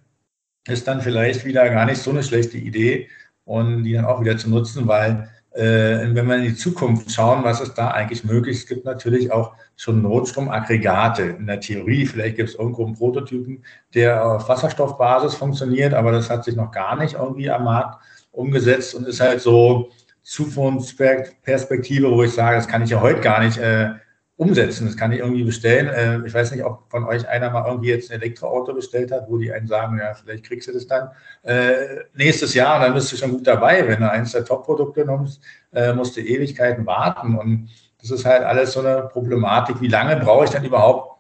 [0.68, 3.10] Ist dann vielleicht wieder gar nicht so eine schlechte Idee,
[3.48, 7.44] und die dann auch wieder zu nutzen, weil äh, wenn wir in die Zukunft schauen,
[7.44, 8.58] was ist da eigentlich möglich?
[8.58, 12.06] Es gibt natürlich auch schon Notstromaggregate in der Theorie.
[12.06, 13.64] Vielleicht gibt es irgendwo einen Prototypen,
[13.96, 18.94] der auf Wasserstoffbasis funktioniert, aber das hat sich noch gar nicht irgendwie am Markt umgesetzt
[18.94, 19.90] und ist halt so
[20.22, 23.92] Zukunftsperspektive, wo ich sage, das kann ich ja heute gar nicht äh,
[24.38, 24.86] umsetzen.
[24.86, 25.88] Das kann ich irgendwie bestellen.
[25.88, 29.26] Äh, ich weiß nicht, ob von euch einer mal irgendwie jetzt ein Elektroauto bestellt hat,
[29.28, 31.10] wo die einen sagen, ja, vielleicht kriegst du das dann
[31.42, 33.88] äh, nächstes Jahr und dann bist du schon gut dabei.
[33.88, 35.42] Wenn du eins der Top-Produkte nimmst,
[35.74, 37.36] äh, musst du Ewigkeiten warten.
[37.36, 37.70] Und
[38.00, 39.82] das ist halt alles so eine Problematik.
[39.82, 41.18] Wie lange brauche ich dann überhaupt,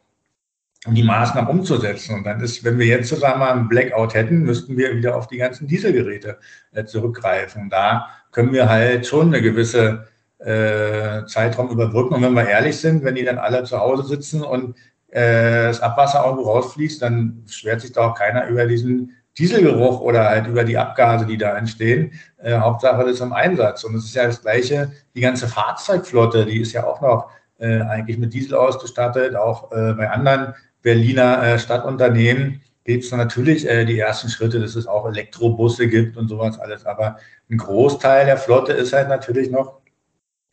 [0.86, 2.17] um die Maßnahmen umzusetzen?
[2.17, 5.38] Und dann ist, wenn wir jetzt zusammen einen Blackout hätten, müssten wir wieder auf die
[5.38, 6.38] ganzen Dieselgeräte
[6.71, 7.71] äh, zurückgreifen.
[7.71, 10.08] Da können wir halt schon eine gewisse
[10.39, 12.15] äh, Zeitraum überbrücken.
[12.15, 14.76] Und wenn wir ehrlich sind, wenn die dann alle zu Hause sitzen und
[15.10, 20.30] äh, das Abwasser irgendwo rausfließt, dann schwert sich da auch keiner über diesen Dieselgeruch oder
[20.30, 22.13] halt über die Abgase, die da entstehen.
[22.41, 23.84] Äh, Hauptsache das ist im Einsatz.
[23.84, 27.82] Und es ist ja das Gleiche, die ganze Fahrzeugflotte, die ist ja auch noch äh,
[27.82, 33.86] eigentlich mit Diesel ausgestattet, auch äh, bei anderen Berliner äh, Stadtunternehmen gibt es natürlich äh,
[33.86, 36.86] die ersten Schritte, dass es auch Elektrobusse gibt und sowas alles.
[36.86, 37.17] Aber
[37.50, 39.82] ein Großteil der Flotte ist halt natürlich noch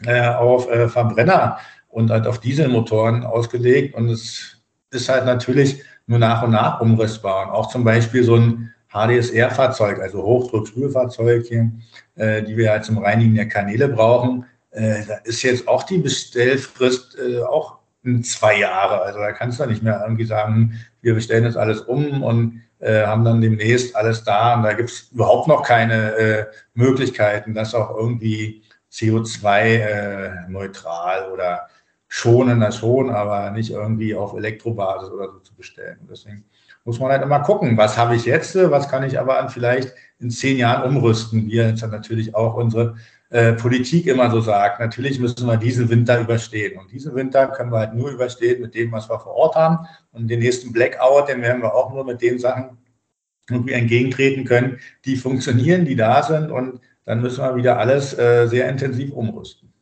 [0.07, 3.94] auf äh, Verbrenner und halt auf Dieselmotoren ausgelegt.
[3.94, 4.59] Und es
[4.90, 7.46] ist halt natürlich nur nach und nach umrissbar.
[7.46, 11.70] Und auch zum Beispiel so ein HDSR-Fahrzeug, also Hochdruckspülfahrzeug hier,
[12.16, 14.46] äh, die wir halt zum Reinigen der Kanäle brauchen.
[14.70, 19.00] Äh, da ist jetzt auch die Bestellfrist äh, auch in zwei Jahre.
[19.02, 23.04] Also da kannst du nicht mehr irgendwie sagen, wir bestellen jetzt alles um und äh,
[23.04, 24.57] haben dann demnächst alles da.
[24.57, 28.62] Und da gibt es überhaupt noch keine äh, Möglichkeiten, das auch irgendwie
[28.94, 31.66] CO2-neutral äh, oder
[32.09, 35.98] schonender schon, aber nicht irgendwie auf Elektrobasis oder so zu bestellen.
[36.09, 36.44] Deswegen
[36.85, 40.30] muss man halt immer gucken, was habe ich jetzt, was kann ich aber vielleicht in
[40.30, 41.48] zehn Jahren umrüsten.
[41.48, 42.94] Wir jetzt natürlich auch unsere
[43.30, 46.78] äh, Politik immer so sagt, natürlich müssen wir diesen Winter überstehen.
[46.78, 49.88] Und diesen Winter können wir halt nur überstehen mit dem, was wir vor Ort haben.
[50.12, 52.78] Und den nächsten Blackout, den werden wir auch nur mit den Sachen
[53.50, 58.47] irgendwie entgegentreten können, die funktionieren, die da sind und dann müssen wir wieder alles äh,
[58.47, 59.73] sehr intensiv umrüsten.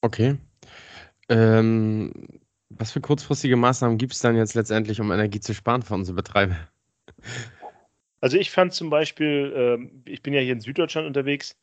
[0.00, 0.36] Okay.
[1.28, 2.12] Ähm,
[2.68, 6.16] was für kurzfristige Maßnahmen gibt es dann jetzt letztendlich, um Energie zu sparen für unsere
[6.16, 6.56] Betreiber?
[8.20, 9.52] Also ich fand zum Beispiel,
[10.06, 11.56] äh, ich bin ja hier in Süddeutschland unterwegs,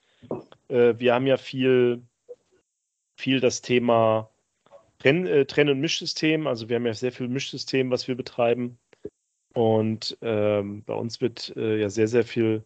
[0.68, 2.04] äh, wir haben ja viel,
[3.16, 4.30] viel das Thema
[5.00, 8.78] Trenn-, äh, Trenn und Mischsystem, also wir haben ja sehr viel Mischsystem, was wir betreiben.
[9.54, 12.64] Und ähm, bei uns wird äh, ja sehr, sehr viel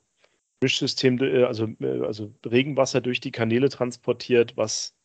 [0.61, 4.95] Mischsystem, äh, also, äh, also Regenwasser durch die Kanäle transportiert, was,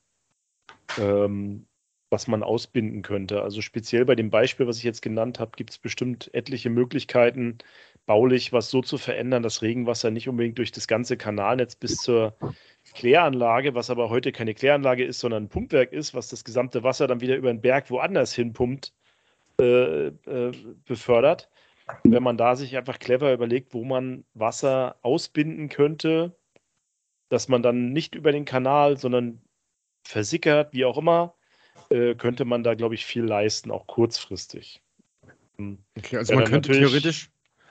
[0.99, 1.67] ähm,
[2.11, 3.43] was man ausbinden könnte.
[3.43, 7.59] Also speziell bei dem Beispiel, was ich jetzt genannt habe, gibt es bestimmt etliche Möglichkeiten,
[8.07, 12.37] baulich was so zu verändern, dass Regenwasser nicht unbedingt durch das ganze Kanalnetz bis zur
[12.95, 17.07] Kläranlage, was aber heute keine Kläranlage ist, sondern ein Pumpwerk ist, was das gesamte Wasser
[17.07, 18.93] dann wieder über den Berg woanders hinpumpt,
[19.61, 20.53] äh, äh,
[20.87, 21.49] befördert.
[22.05, 26.37] Wenn man da sich einfach clever überlegt, wo man Wasser ausbinden könnte,
[27.29, 29.41] dass man dann nicht über den Kanal, sondern
[30.05, 31.35] versickert, wie auch immer,
[31.91, 34.83] äh, könnte man da, glaube ich, viel leisten, auch kurzfristig.
[35.59, 35.79] Hm.
[35.97, 37.31] Okay, also man könnte theoretisch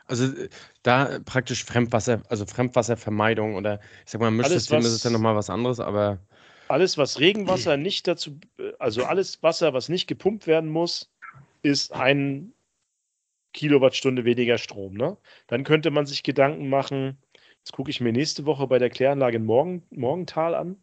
[0.09, 0.49] also äh,
[0.83, 5.49] da praktisch Fremdwasser, also Fremdwasservermeidung oder ich sag mal, Mischsystem ist es ja nochmal was
[5.49, 6.19] anderes, aber.
[6.67, 8.39] Alles, was Regenwasser nicht dazu,
[8.77, 11.09] also alles Wasser, was nicht gepumpt werden muss,
[11.63, 12.53] ist ein
[13.53, 14.93] Kilowattstunde weniger Strom.
[14.93, 15.17] Ne?
[15.47, 17.17] Dann könnte man sich Gedanken machen,
[17.63, 20.81] das gucke ich mir nächste Woche bei der Kläranlage in Morgen, Morgental an.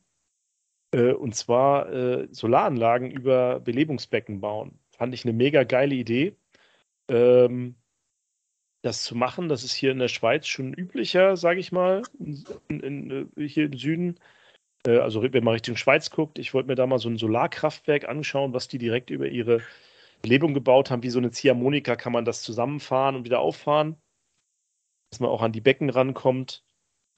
[0.93, 4.79] Äh, und zwar äh, Solaranlagen über Belebungsbecken bauen.
[4.91, 6.37] Fand ich eine mega geile Idee.
[7.09, 7.77] Ähm,
[8.83, 9.49] das zu machen.
[9.49, 12.03] Das ist hier in der Schweiz schon üblicher, sage ich mal,
[12.69, 14.21] in, in, äh, hier im Süden.
[14.87, 18.09] Äh, also wenn man Richtung Schweiz guckt, ich wollte mir da mal so ein Solarkraftwerk
[18.09, 19.61] anschauen, was die direkt über ihre
[20.27, 21.05] Belebung gebaut haben.
[21.05, 23.97] Wie so eine Ziehharmonika kann man das zusammenfahren und wieder auffahren,
[25.11, 26.65] dass man auch an die Becken rankommt.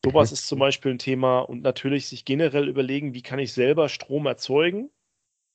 [0.04, 0.34] Sowas mhm.
[0.34, 4.26] ist zum Beispiel ein Thema und natürlich sich generell überlegen, wie kann ich selber Strom
[4.26, 4.90] erzeugen.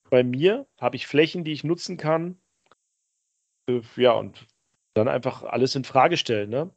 [0.10, 2.42] Bei mir habe ich Flächen, die ich nutzen kann.
[3.70, 4.48] Äh, ja, und
[4.96, 6.50] dann einfach alles in Frage stellen.
[6.50, 6.72] Ne?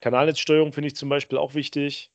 [0.00, 2.10] Kanalnetzsteuerung finde ich zum Beispiel auch wichtig.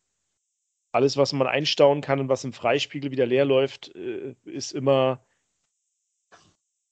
[0.91, 5.23] Alles, was man einstauen kann und was im Freispiegel wieder leer läuft, äh, ist immer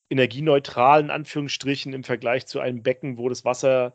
[0.09, 3.93] energieneutral in Anführungsstrichen im Vergleich zu einem Becken, wo das Wasser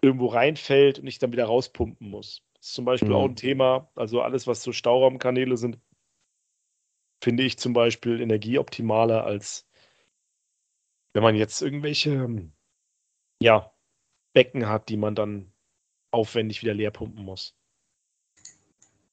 [0.00, 2.42] irgendwo reinfällt und ich dann wieder rauspumpen muss.
[2.54, 3.14] Das ist zum Beispiel mhm.
[3.14, 3.90] auch ein Thema.
[3.94, 5.78] Also alles, was so Stauraumkanäle sind,
[7.22, 9.68] finde ich zum Beispiel energieoptimaler als
[11.14, 12.50] wenn man jetzt irgendwelche
[13.42, 13.72] ja,
[14.32, 15.52] Becken hat, die man dann
[16.10, 17.56] aufwendig wieder leer pumpen muss.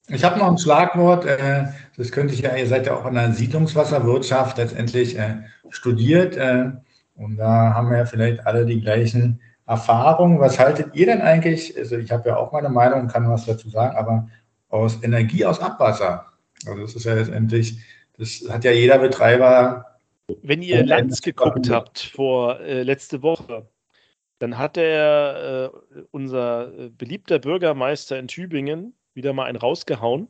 [0.10, 3.13] Ich habe noch ein Schlagwort, äh, das könnte ich ja, ihr seid ja auch in
[3.13, 5.36] der Siedlungswasserwirtschaft letztendlich äh,
[5.69, 6.72] studiert äh,
[7.15, 10.39] und da haben wir ja vielleicht alle die gleichen Erfahrungen.
[10.39, 13.69] Was haltet ihr denn eigentlich, also ich habe ja auch meine Meinung, kann was dazu
[13.69, 14.28] sagen, aber
[14.69, 16.26] aus Energie aus Abwasser?
[16.65, 17.78] Also das ist ja letztendlich,
[18.17, 19.86] das hat ja jeder Betreiber.
[20.41, 23.67] Wenn ihr Lanz geguckt habt vor äh, letzte Woche,
[24.39, 30.29] dann hat der, äh, unser äh, beliebter Bürgermeister in Tübingen wieder mal einen rausgehauen.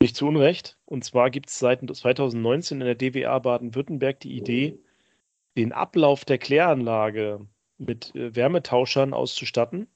[0.00, 0.78] Nicht zu Unrecht.
[0.84, 4.78] Und zwar gibt es seit 2019 in der DWA Baden-Württemberg die Idee,
[5.56, 7.44] den Ablauf der Kläranlage
[7.78, 9.88] mit äh, Wärmetauschern auszustatten.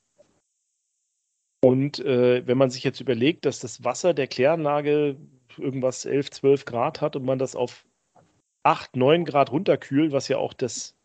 [1.64, 5.16] Und äh, wenn man sich jetzt überlegt, dass das Wasser der Kläranlage
[5.58, 7.86] irgendwas 11, 12 Grad hat und man das auf
[8.64, 10.96] 8, 9 Grad runterkühlt, was ja auch das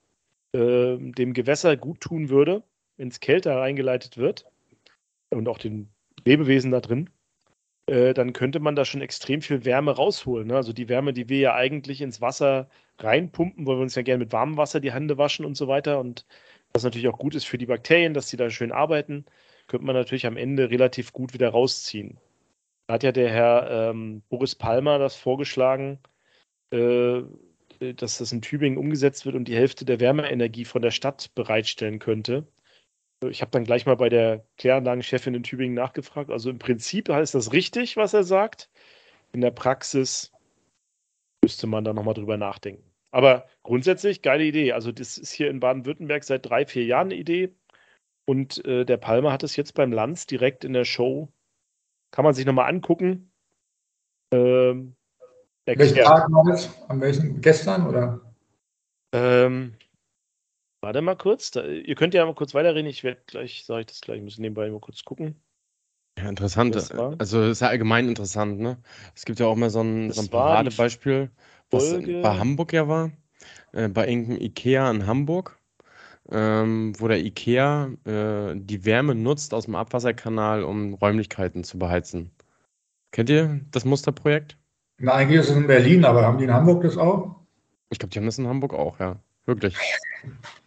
[0.56, 2.64] äh, dem Gewässer gut tun würde,
[2.98, 4.46] wenn es kälter reingeleitet wird
[5.30, 5.90] und auch den
[6.28, 7.10] Lebewesen da drin,
[7.88, 10.48] äh, dann könnte man da schon extrem viel Wärme rausholen.
[10.48, 10.56] Ne?
[10.56, 14.24] Also die Wärme, die wir ja eigentlich ins Wasser reinpumpen, weil wir uns ja gerne
[14.26, 16.00] mit warmem Wasser die Hände waschen und so weiter.
[16.00, 16.26] Und
[16.74, 19.26] was natürlich auch gut ist für die Bakterien, dass die da schön arbeiten,
[19.68, 22.20] könnte man natürlich am Ende relativ gut wieder rausziehen.
[22.88, 26.00] Da hat ja der Herr ähm, Boris Palmer das vorgeschlagen,
[26.72, 27.22] äh,
[27.80, 32.00] dass das in Tübingen umgesetzt wird und die Hälfte der Wärmeenergie von der Stadt bereitstellen
[32.00, 32.48] könnte.
[33.26, 36.30] Ich habe dann gleich mal bei der Kläranlagenchefin in Tübingen nachgefragt.
[36.30, 38.70] Also im Prinzip ist das richtig, was er sagt.
[39.34, 40.32] In der Praxis
[41.44, 42.84] müsste man da nochmal drüber nachdenken.
[43.12, 44.74] Aber grundsätzlich geile Idee.
[44.74, 47.56] Also das ist hier in Baden-Württemberg seit drei, vier Jahren eine Idee.
[48.26, 51.30] Und äh, der Palmer hat es jetzt beim Lanz direkt in der Show.
[52.12, 53.32] Kann man sich nochmal angucken.
[54.32, 54.96] Ähm.
[55.66, 56.70] Welchen Tag war das?
[56.88, 57.42] Am welchen?
[57.42, 58.22] Gestern oder?
[59.14, 59.74] Ähm,
[60.88, 61.52] warte mal kurz.
[61.52, 62.90] Da, ihr könnt ja mal kurz weiterreden.
[62.90, 65.36] Ich werde gleich, sage ich das gleich, ich muss nebenbei mal kurz gucken.
[66.18, 66.76] Ja, interessant.
[67.20, 68.78] Also ist ja allgemein interessant, ne?
[69.14, 71.30] Es gibt ja auch mal so ein, so ein Paradebeispiel,
[71.70, 73.12] was bei Hamburg ja war.
[73.74, 75.60] Äh, bei irgendeinem Ikea in Hamburg,
[76.32, 82.32] ähm, wo der Ikea äh, die Wärme nutzt aus dem Abwasserkanal, um Räumlichkeiten zu beheizen.
[83.12, 84.58] Kennt ihr das Musterprojekt?
[85.00, 87.36] Na, eigentlich ist es in Berlin, aber haben die in Hamburg das auch?
[87.90, 89.20] Ich glaube, die haben das in Hamburg auch, ja.
[89.48, 89.78] Wirklich.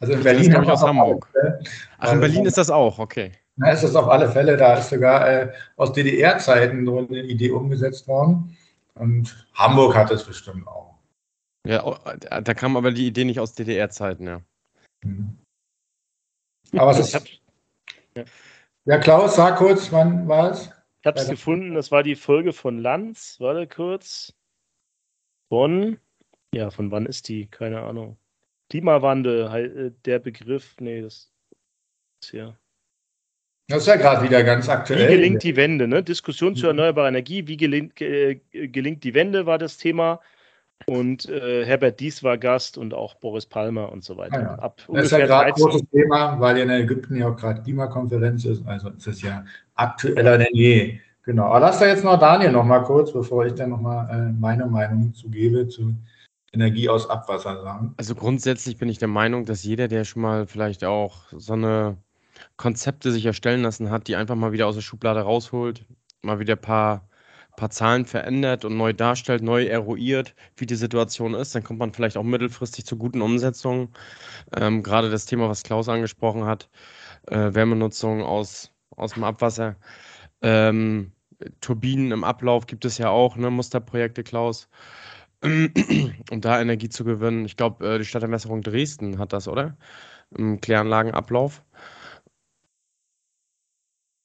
[0.00, 1.28] Also in Berlin habe ich aus Hamburg.
[1.34, 1.60] Alle,
[1.98, 3.32] Ach, in Berlin ist das auch, okay.
[3.56, 4.56] Na, ist das auf alle Fälle.
[4.56, 8.56] Da ist sogar äh, aus DDR-Zeiten so eine Idee umgesetzt worden.
[8.94, 10.94] Und Hamburg hat es bestimmt auch.
[11.66, 14.40] Ja, oh, da kam aber die Idee nicht aus DDR-Zeiten, ja.
[15.04, 15.38] Mhm.
[16.72, 17.40] Aber es ist.
[18.86, 18.98] Ja.
[18.98, 20.70] Klaus, sag kurz, wann war es?
[21.00, 23.36] Ich habe es gefunden, das war die Folge von Lanz.
[23.40, 24.32] Warte kurz.
[25.50, 25.98] Von,
[26.54, 27.46] ja, von wann ist die?
[27.46, 28.16] Keine Ahnung.
[28.70, 31.30] Klimawandel, äh, der Begriff, nee, das
[32.22, 32.56] ist ja.
[33.68, 35.09] Das ist ja gerade wieder ganz aktuell.
[35.09, 35.87] Wie gelingt die Wende?
[35.87, 36.02] Ne?
[36.02, 37.46] Diskussion zu erneuerbarer Energie.
[37.46, 40.20] Wie gelingt, äh, gelingt die Wende war das Thema.
[40.87, 44.38] Und äh, Herbert Dies war Gast und auch Boris Palmer und so weiter.
[44.38, 44.54] Ah ja.
[44.56, 47.62] Ab das ist ja gerade ein großes Thema, weil ja in Ägypten ja auch gerade
[47.62, 48.66] Klimakonferenz ist.
[48.66, 50.98] Also ist es ja aktueller denn je.
[51.24, 51.44] Genau.
[51.44, 54.33] Aber lass da jetzt noch Daniel noch mal kurz, bevor ich dann noch mal äh,
[54.33, 55.94] meine Meinung zugebe zu
[56.52, 57.94] Energie aus Abwasser sagen.
[57.96, 61.96] Also grundsätzlich bin ich der Meinung, dass jeder, der schon mal vielleicht auch so eine
[62.56, 65.86] Konzepte sich erstellen lassen hat, die einfach mal wieder aus der Schublade rausholt,
[66.22, 67.08] mal wieder ein paar,
[67.56, 71.92] paar Zahlen verändert und neu darstellt, neu eruiert, wie die Situation ist, dann kommt man
[71.92, 73.90] vielleicht auch mittelfristig zu guten Umsetzungen.
[74.56, 76.68] Ähm, gerade das Thema, was Klaus angesprochen hat,
[77.28, 79.76] äh, Wärmenutzung aus, aus dem Abwasser.
[80.42, 81.12] Ähm,
[81.60, 84.68] Turbinen im Ablauf gibt es ja auch, ne, Musterprojekte, Klaus,
[86.31, 87.44] um da Energie zu gewinnen.
[87.46, 89.76] Ich glaube, äh, die Stadtermesserung Dresden hat das, oder?
[90.37, 91.64] Im Kläranlagenablauf.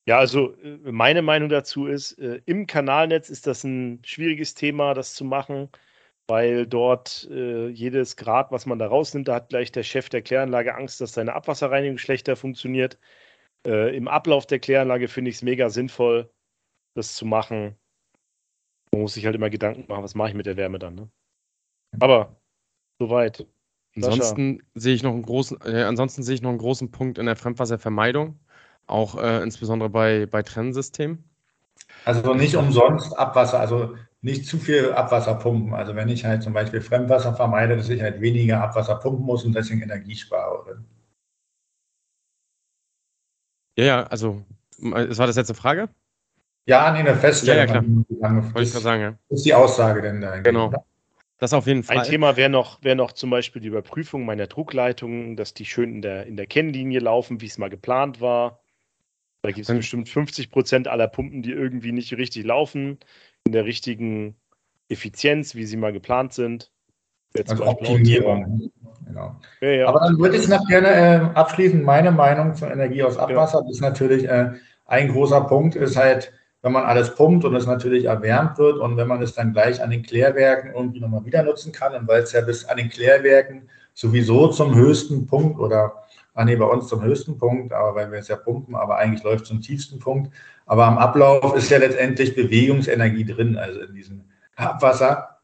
[0.08, 4.94] Ja, also äh, meine Meinung dazu ist, äh, im Kanalnetz ist das ein schwieriges Thema,
[4.94, 5.70] das zu machen,
[6.28, 10.76] weil dort jedes Grad, was man da rausnimmt, da hat gleich der Chef der Kläranlage
[10.76, 12.98] Angst, dass seine Abwasserreinigung schlechter funktioniert.
[13.64, 16.32] Im Ablauf der Kläranlage finde ich es mega sinnvoll,
[16.96, 17.78] das zu machen.
[18.96, 20.96] Man muss sich halt immer Gedanken machen, was mache ich mit der Wärme dann.
[20.96, 21.10] Ne?
[22.00, 22.40] Aber
[22.98, 23.46] soweit.
[23.94, 27.26] Ansonsten sehe ich noch einen großen, äh, ansonsten sehe ich noch einen großen Punkt in
[27.26, 28.40] der Fremdwasservermeidung.
[28.88, 31.30] Auch äh, insbesondere bei, bei Trennsystemen.
[32.06, 35.74] Also nicht umsonst Abwasser, also nicht zu viel Abwasser pumpen.
[35.74, 39.44] Also wenn ich halt zum Beispiel Fremdwasser vermeide, dass ich halt weniger Abwasser pumpen muss
[39.44, 40.86] und deswegen Energie spare.
[43.78, 44.46] Ja, ja, also,
[44.78, 45.90] es war das jetzt eine Frage?
[46.66, 47.68] Ja, nee, eine Feststellung.
[47.68, 48.54] Ja, ja klar.
[48.54, 49.12] Wollte ich gerade sagen, ja.
[49.30, 50.40] Das ist die Aussage denn da.
[50.40, 50.74] Genau.
[51.38, 52.00] Das auf jeden Fall.
[52.00, 55.96] Ein Thema wäre noch, wär noch zum Beispiel die Überprüfung meiner Druckleitungen, dass die schön
[55.96, 58.62] in der, in der Kennlinie laufen, wie es mal geplant war.
[59.42, 62.98] Da gibt es bestimmt 50 Prozent aller Pumpen, die irgendwie nicht richtig laufen,
[63.44, 64.36] in der richtigen
[64.90, 66.72] Effizienz, wie sie mal geplant sind.
[67.36, 68.72] Jetzt also Optimierung.
[69.06, 69.36] Genau.
[69.62, 69.88] Ja, ja.
[69.88, 73.60] Aber dann würde ich noch gerne äh, abschließend meine Meinung zur Energie aus Abwasser.
[73.60, 73.64] Ja.
[73.66, 74.54] Das ist natürlich äh,
[74.86, 76.32] ein großer Punkt, ist halt,
[76.66, 79.84] wenn man alles pumpt und es natürlich erwärmt wird und wenn man es dann gleich
[79.84, 82.90] an den Klärwerken irgendwie nochmal wieder nutzen kann und weil es ja bis an den
[82.90, 85.94] Klärwerken sowieso zum höchsten Punkt oder
[86.34, 89.24] ah nee, bei uns zum höchsten Punkt, aber weil wir es ja pumpen, aber eigentlich
[89.24, 90.34] läuft es zum tiefsten Punkt.
[90.66, 94.24] Aber am Ablauf ist ja letztendlich Bewegungsenergie drin, also in diesem
[94.56, 95.35] Abwasser.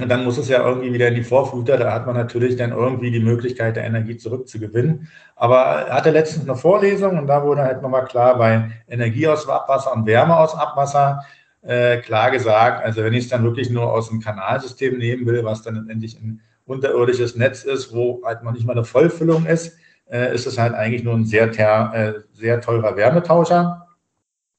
[0.00, 2.72] Und dann muss es ja irgendwie wieder in die Vorfluter, da hat man natürlich dann
[2.72, 5.08] irgendwie die Möglichkeit, der Energie zurückzugewinnen.
[5.36, 9.48] Aber er hatte letztens eine Vorlesung und da wurde halt nochmal klar, bei Energie aus
[9.48, 11.24] Abwasser und Wärme aus Abwasser
[11.62, 15.44] äh, klar gesagt, also wenn ich es dann wirklich nur aus dem Kanalsystem nehmen will,
[15.44, 19.76] was dann letztendlich ein unterirdisches Netz ist, wo halt noch nicht mal eine Vollfüllung ist,
[20.10, 21.48] äh, ist es halt eigentlich nur ein sehr,
[21.94, 23.87] äh, sehr teurer Wärmetauscher,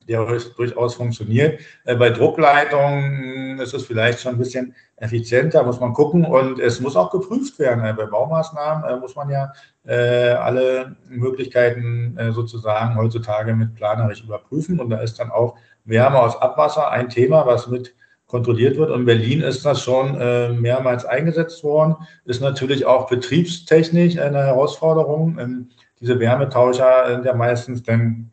[0.10, 0.26] der
[0.58, 1.62] durchaus funktioniert.
[1.86, 6.26] Äh, bei Druckleitungen ist es vielleicht schon ein bisschen effizienter, muss man gucken.
[6.26, 7.86] Und es muss auch geprüft werden.
[7.86, 9.54] Äh, bei Baumaßnahmen äh, muss man ja
[9.86, 14.80] alle Möglichkeiten sozusagen heutzutage mit planerisch überprüfen.
[14.80, 17.95] Und da ist dann auch Wärme aus Abwasser ein Thema, was mit
[18.28, 18.91] kontrolliert wird.
[18.91, 20.12] Und in Berlin ist das schon
[20.62, 21.95] mehrmals eingesetzt worden.
[22.26, 25.39] Ist natürlich auch betriebstechnisch eine Herausforderung.
[25.39, 25.69] Ähm,
[26.00, 28.30] diese Wärmetauscher sind ja meistens dann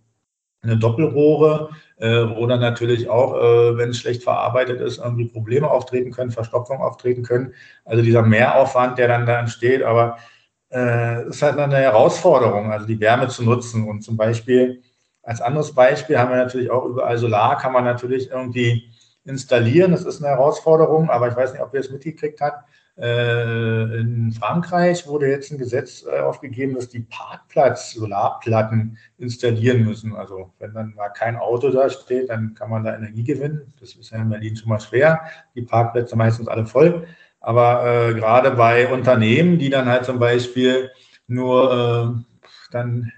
[0.66, 5.70] eine Doppelrohre, äh, wo dann natürlich auch, äh, wenn es schlecht verarbeitet ist, irgendwie Probleme
[5.70, 7.54] auftreten können, Verstopfung auftreten können.
[7.84, 10.18] Also dieser Mehraufwand, der dann da entsteht, aber
[10.72, 13.88] äh, ist halt eine Herausforderung, also die Wärme zu nutzen.
[13.88, 14.82] Und zum Beispiel,
[15.22, 18.90] als anderes Beispiel haben wir natürlich auch überall Solar, kann man natürlich irgendwie
[19.24, 19.92] installieren.
[19.92, 22.68] Das ist eine Herausforderung, aber ich weiß nicht, ob ihr es mitgekriegt habt.
[22.98, 30.16] Äh, in Frankreich wurde jetzt ein Gesetz äh, aufgegeben, dass die Parkplatz-Solarplatten installieren müssen.
[30.16, 33.74] Also wenn dann mal kein Auto da steht, dann kann man da Energie gewinnen.
[33.80, 35.20] Das ist ja in Berlin schon mal schwer.
[35.54, 37.06] Die Parkplätze meistens alle voll.
[37.40, 40.90] Aber äh, gerade bei Unternehmen, die dann halt zum Beispiel
[41.26, 42.36] nur äh,
[42.70, 43.12] dann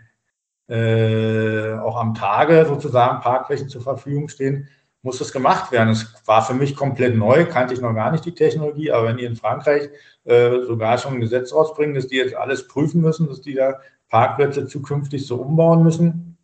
[0.69, 4.69] äh, auch am Tage sozusagen Parkflächen zur Verfügung stehen,
[5.09, 5.89] muss das gemacht werden.
[5.89, 9.17] Es war für mich komplett neu, kannte ich noch gar nicht die Technologie, aber wenn
[9.17, 9.89] die in Frankreich
[10.25, 13.81] äh, sogar schon ein Gesetz rausbringen, dass die jetzt alles prüfen müssen, dass die da
[14.11, 16.37] Parkplätze zukünftig so umbauen müssen,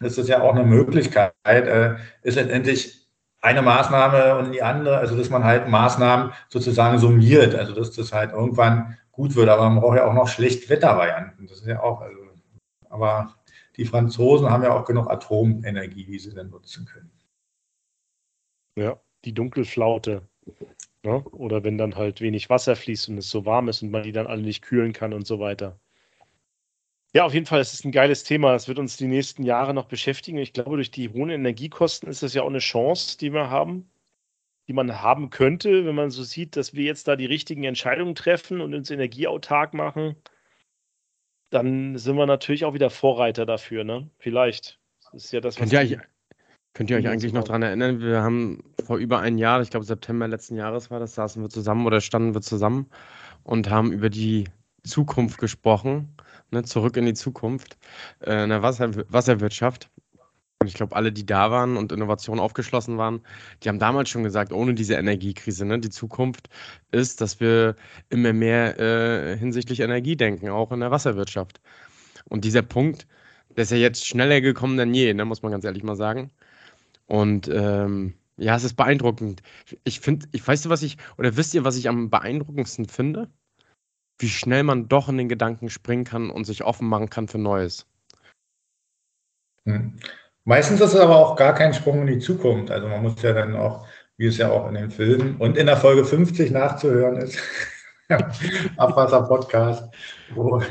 [0.00, 3.06] das ist ja auch eine Möglichkeit, äh, ist letztendlich
[3.42, 8.12] eine Maßnahme und die andere, also dass man halt Maßnahmen sozusagen summiert, also dass das
[8.12, 11.46] halt irgendwann gut wird, aber man braucht ja auch noch Schlechtwettervarianten.
[11.46, 12.16] Das ist ja auch, also
[12.88, 13.34] Aber
[13.76, 17.10] die Franzosen haben ja auch genug Atomenergie, die sie dann nutzen können.
[18.78, 20.22] Ja, die Dunkelflaute.
[21.02, 21.22] Ne?
[21.30, 24.12] Oder wenn dann halt wenig Wasser fließt und es so warm ist und man die
[24.12, 25.78] dann alle nicht kühlen kann und so weiter.
[27.14, 28.52] Ja, auf jeden Fall, es ist ein geiles Thema.
[28.52, 30.38] Das wird uns die nächsten Jahre noch beschäftigen.
[30.38, 33.90] Ich glaube, durch die hohen Energiekosten ist das ja auch eine Chance, die wir haben,
[34.68, 38.14] die man haben könnte, wenn man so sieht, dass wir jetzt da die richtigen Entscheidungen
[38.14, 40.16] treffen und uns energieautark machen.
[41.50, 44.10] Dann sind wir natürlich auch wieder Vorreiter dafür, ne?
[44.18, 44.78] Vielleicht.
[45.12, 45.70] Das ist ja das, was.
[45.70, 46.02] Könnt ihr,
[46.74, 48.00] Könnt ihr euch eigentlich noch daran erinnern?
[48.00, 51.48] Wir haben vor über ein Jahr, ich glaube September letzten Jahres war das, saßen wir
[51.48, 52.86] zusammen oder standen wir zusammen
[53.42, 54.44] und haben über die
[54.84, 56.14] Zukunft gesprochen,
[56.50, 57.78] ne, zurück in die Zukunft,
[58.20, 59.90] äh, in der Wasser, Wasserwirtschaft.
[60.60, 63.20] Und ich glaube, alle, die da waren und Innovationen aufgeschlossen waren,
[63.62, 66.48] die haben damals schon gesagt, ohne diese Energiekrise, ne, die Zukunft
[66.90, 67.76] ist, dass wir
[68.10, 71.60] immer mehr äh, hinsichtlich Energie denken, auch in der Wasserwirtschaft.
[72.28, 73.06] Und dieser Punkt,
[73.56, 76.30] der ist ja jetzt schneller gekommen denn je, ne, muss man ganz ehrlich mal sagen.
[77.08, 79.42] Und ähm, ja, es ist beeindruckend.
[79.82, 83.28] Ich finde, ich weiß du, was ich, oder wisst ihr, was ich am beeindruckendsten finde?
[84.18, 87.38] Wie schnell man doch in den Gedanken springen kann und sich offen machen kann für
[87.38, 87.86] Neues.
[89.64, 89.94] Hm.
[90.44, 92.70] Meistens ist es aber auch gar kein Sprung in die Zukunft.
[92.70, 95.66] Also man muss ja dann auch, wie es ja auch in den Filmen und in
[95.66, 97.38] der Folge 50 nachzuhören ist,
[98.76, 99.94] Abwasser-Podcast,
[100.34, 100.62] wo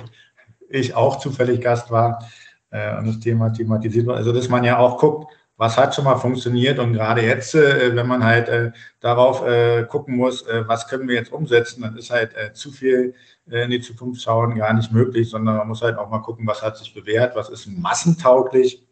[0.70, 2.28] ich auch zufällig Gast war
[2.72, 4.18] äh, und das Thema thematisiert wird.
[4.18, 7.96] Also dass man ja auch guckt, was hat schon mal funktioniert und gerade jetzt, äh,
[7.96, 12.12] wenn man halt äh, darauf äh, gucken muss, was können wir jetzt umsetzen, dann ist
[12.12, 13.14] halt zu viel
[13.50, 16.62] in die Zukunft schauen gar nicht möglich, sondern man muss halt auch mal gucken, was
[16.62, 18.86] hat sich bewährt, was ist massentauglich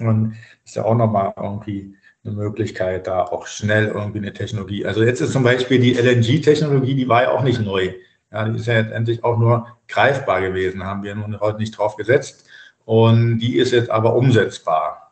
[0.00, 1.94] und ist ja auch nochmal irgendwie
[2.24, 4.86] eine Möglichkeit, da auch schnell irgendwie eine Technologie.
[4.86, 7.92] Also jetzt ist zum Beispiel die LNG-Technologie, die war ja auch nicht neu.
[8.32, 11.76] Ja, die ist ja jetzt endlich auch nur greifbar gewesen, haben wir nun heute nicht
[11.76, 12.46] drauf gesetzt.
[12.84, 15.05] Und die ist jetzt aber umsetzbar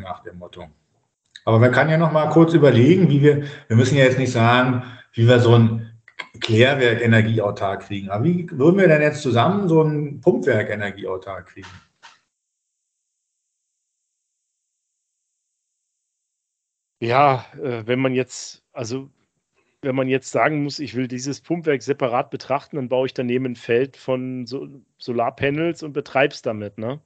[0.00, 0.68] nach dem Motto.
[1.44, 4.32] Aber man kann ja noch mal kurz überlegen, wie wir, wir müssen ja jetzt nicht
[4.32, 5.90] sagen, wie wir so ein
[6.40, 8.10] Klärwerk energieautark kriegen.
[8.10, 11.68] Aber wie würden wir denn jetzt zusammen so ein Pumpwerk energieautark kriegen?
[17.02, 19.10] Ja, äh, wenn man jetzt, also
[19.82, 23.46] wenn man jetzt sagen muss, ich will dieses Pumpwerk separat betrachten, dann baue ich daneben
[23.46, 27.00] ein Feld von so Solarpanels und betreibe es damit, ne?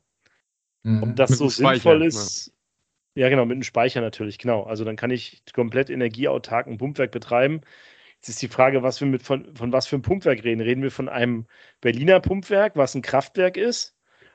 [0.83, 1.03] Mhm.
[1.03, 2.53] Ob das Mit so sinnvoll ist,
[3.15, 4.65] ja, genau, mit einem Speicher natürlich, genau.
[4.65, 7.61] Also dann kann ich komplett energieautark ein Pumpwerk betreiben.
[8.17, 10.61] Jetzt ist die Frage, was wir mit von, von was für einem Pumpwerk reden.
[10.61, 11.47] Reden wir von einem
[11.81, 13.95] Berliner Pumpwerk, was ein Kraftwerk ist?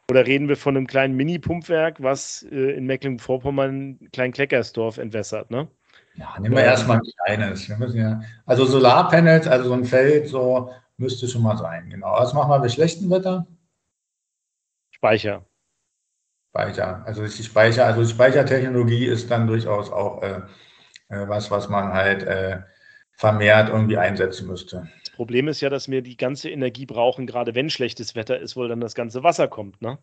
[0.10, 5.68] Oder reden wir von einem kleinen Mini-Pumpwerk, was äh, in Mecklenburg-Vorpommern Klein-Kleckersdorf entwässert, ne?
[6.16, 7.68] Ja, nehmen wir erstmal ein kleines.
[7.68, 12.14] Ja, also Solarpanels, also so ein Feld, so müsste schon mal sein, genau.
[12.14, 13.46] Was machen wir bei schlechtem Wetter?
[14.92, 15.46] Speicher.
[16.50, 17.04] Speicher.
[17.06, 20.42] Also die Speicher, also die Speichertechnologie ist dann durchaus auch äh,
[21.10, 22.62] äh, was, was man halt äh,
[23.12, 24.90] vermehrt irgendwie einsetzen müsste.
[25.04, 28.56] Das Problem ist ja, dass wir die ganze Energie brauchen, gerade wenn schlechtes Wetter ist,
[28.56, 29.82] weil dann das ganze Wasser kommt.
[29.82, 29.98] Ne?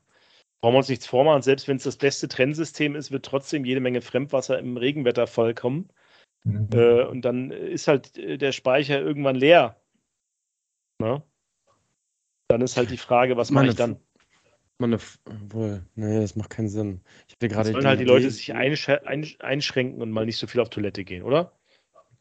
[0.61, 1.42] Brauchen wir uns nichts vormachen.
[1.42, 5.88] Selbst wenn es das beste Trennsystem ist, wird trotzdem jede Menge Fremdwasser im Regenwetter vollkommen.
[6.44, 6.68] Mhm.
[6.72, 9.80] Äh, und dann ist halt äh, der Speicher irgendwann leer.
[11.00, 11.22] Ne?
[12.48, 13.98] Dann ist halt die Frage, was mache ich dann?
[14.78, 14.98] Man
[15.48, 17.00] wohl, nee, das macht keinen Sinn.
[17.28, 17.72] Ich will gerade.
[17.72, 21.52] Sollen halt die Leute sich einschränken und mal nicht so viel auf Toilette gehen, oder?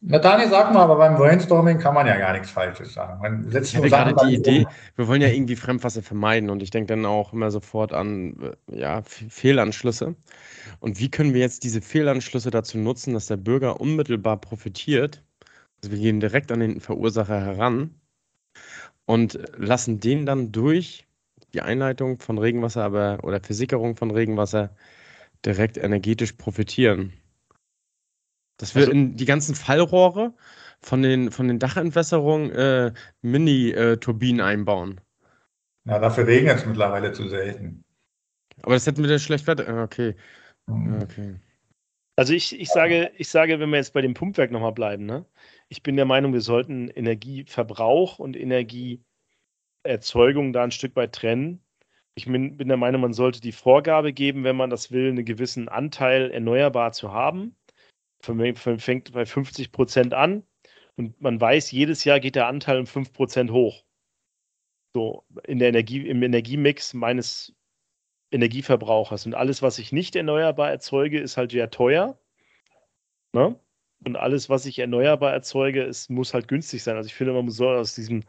[0.00, 3.20] Na, Daniel, sag mal, aber beim Brainstorming kann man ja gar nichts Falsches sagen.
[3.20, 4.66] Man setzt ich gerade die Idee, um.
[4.96, 9.02] wir wollen ja irgendwie Fremdwasser vermeiden und ich denke dann auch immer sofort an ja,
[9.02, 10.14] Fehlanschlüsse.
[10.80, 15.24] Und wie können wir jetzt diese Fehlanschlüsse dazu nutzen, dass der Bürger unmittelbar profitiert?
[15.82, 17.94] Also wir gehen direkt an den Verursacher heran
[19.06, 21.05] und lassen den dann durch
[21.54, 24.74] die Einleitung von Regenwasser aber oder Versickerung von Regenwasser
[25.44, 27.12] direkt energetisch profitieren.
[28.58, 30.34] Dass wir also, in die ganzen Fallrohre
[30.80, 35.00] von den, von den Dachentwässerungen äh, Mini-Turbinen einbauen.
[35.84, 37.84] Ja, dafür regnet es mittlerweile zu selten.
[38.62, 39.68] Aber das hätten wir dann schlecht Wetter.
[39.68, 40.16] Ah, okay.
[40.66, 41.02] Mhm.
[41.02, 41.36] okay.
[42.16, 45.26] Also ich, ich, sage, ich sage, wenn wir jetzt bei dem Pumpwerk nochmal bleiben, ne?
[45.68, 49.04] ich bin der Meinung, wir sollten Energieverbrauch und Energie
[49.88, 51.62] Erzeugung da ein Stück weit trennen.
[52.14, 55.24] Ich bin, bin der Meinung, man sollte die Vorgabe geben, wenn man das will, einen
[55.24, 57.56] gewissen Anteil erneuerbar zu haben.
[58.20, 60.42] Fängt bei 50 Prozent an
[60.96, 63.84] und man weiß, jedes Jahr geht der Anteil um 5 Prozent hoch.
[64.94, 67.54] So in der Energie, im Energiemix meines
[68.30, 69.26] Energieverbrauchers.
[69.26, 72.18] Und alles, was ich nicht erneuerbar erzeuge, ist halt ja teuer.
[73.32, 73.60] Ne?
[74.04, 76.96] Und alles, was ich erneuerbar erzeuge, ist, muss halt günstig sein.
[76.96, 78.24] Also ich finde, man soll aus diesem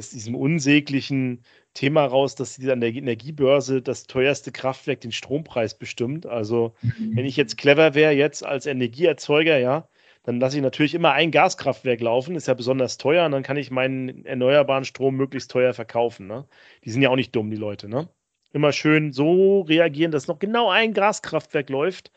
[0.00, 1.42] aus diesem unsäglichen
[1.74, 6.24] Thema raus, dass die an der Energiebörse das teuerste Kraftwerk den Strompreis bestimmt.
[6.24, 7.16] Also, mhm.
[7.16, 9.88] wenn ich jetzt clever wäre, jetzt als Energieerzeuger, ja,
[10.22, 13.58] dann lasse ich natürlich immer ein Gaskraftwerk laufen, ist ja besonders teuer und dann kann
[13.58, 16.26] ich meinen erneuerbaren Strom möglichst teuer verkaufen.
[16.26, 16.46] Ne?
[16.84, 17.88] Die sind ja auch nicht dumm, die Leute.
[17.88, 18.08] Ne?
[18.52, 22.10] Immer schön so reagieren, dass noch genau ein Gaskraftwerk läuft,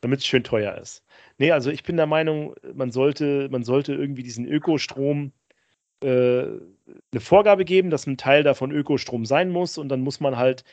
[0.00, 1.04] damit es schön teuer ist.
[1.38, 5.32] Nee, also ich bin der Meinung, man sollte, man sollte irgendwie diesen Ökostrom
[6.02, 6.44] äh,
[7.12, 10.64] eine Vorgabe geben, dass ein Teil davon Ökostrom sein muss und dann muss man halt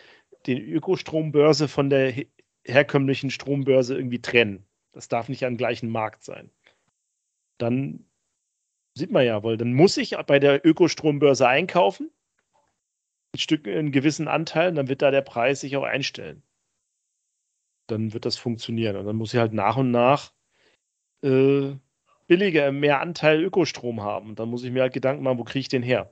[0.48, 2.14] den Ökostrombörse von der
[2.64, 4.66] herkömmlichen Strombörse irgendwie trennen.
[4.92, 6.52] Das darf nicht am gleichen Markt sein
[7.58, 8.06] dann
[8.94, 12.12] sieht man ja, weil dann muss ich bei der Ökostrombörse einkaufen,
[13.34, 16.44] ein Stück, einen gewissen Anteil, und dann wird da der Preis sich auch einstellen.
[17.88, 18.96] Dann wird das funktionieren.
[18.96, 20.34] Und dann muss ich halt nach und nach
[21.24, 21.76] äh,
[22.28, 24.36] billiger, mehr Anteil Ökostrom haben.
[24.36, 26.12] Dann muss ich mir halt Gedanken machen, wo kriege ich den her?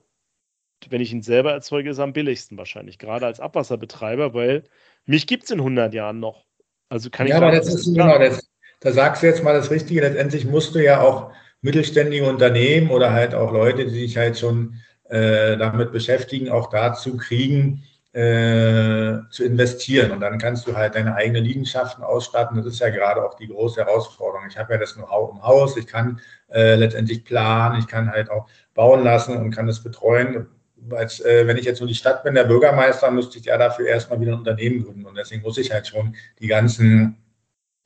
[0.88, 4.64] Wenn ich ihn selber erzeuge, ist er am billigsten wahrscheinlich, gerade als Abwasserbetreiber, weil
[5.06, 6.44] mich gibt es in 100 Jahren noch.
[6.88, 7.40] Also kann ja, ich.
[7.40, 8.48] Ja, aber das ist genau das
[8.84, 10.02] da sagst du jetzt mal das Richtige.
[10.02, 14.74] Letztendlich musst du ja auch mittelständige Unternehmen oder halt auch Leute, die sich halt schon
[15.08, 17.84] äh, damit beschäftigen, auch dazu kriegen,
[18.14, 20.12] äh, zu investieren.
[20.12, 22.56] Und dann kannst du halt deine eigenen Liegenschaften ausstatten.
[22.56, 24.46] Das ist ja gerade auch die große Herausforderung.
[24.48, 28.30] Ich habe ja das Know-how im Haus, ich kann äh, letztendlich planen, ich kann halt
[28.30, 30.46] auch bauen lassen und kann das betreuen.
[30.90, 33.86] Als, äh, wenn ich jetzt nur die Stadt bin, der Bürgermeister, müsste ich ja dafür
[33.86, 35.06] erstmal wieder ein Unternehmen gründen.
[35.06, 37.16] Und deswegen muss ich halt schon die ganzen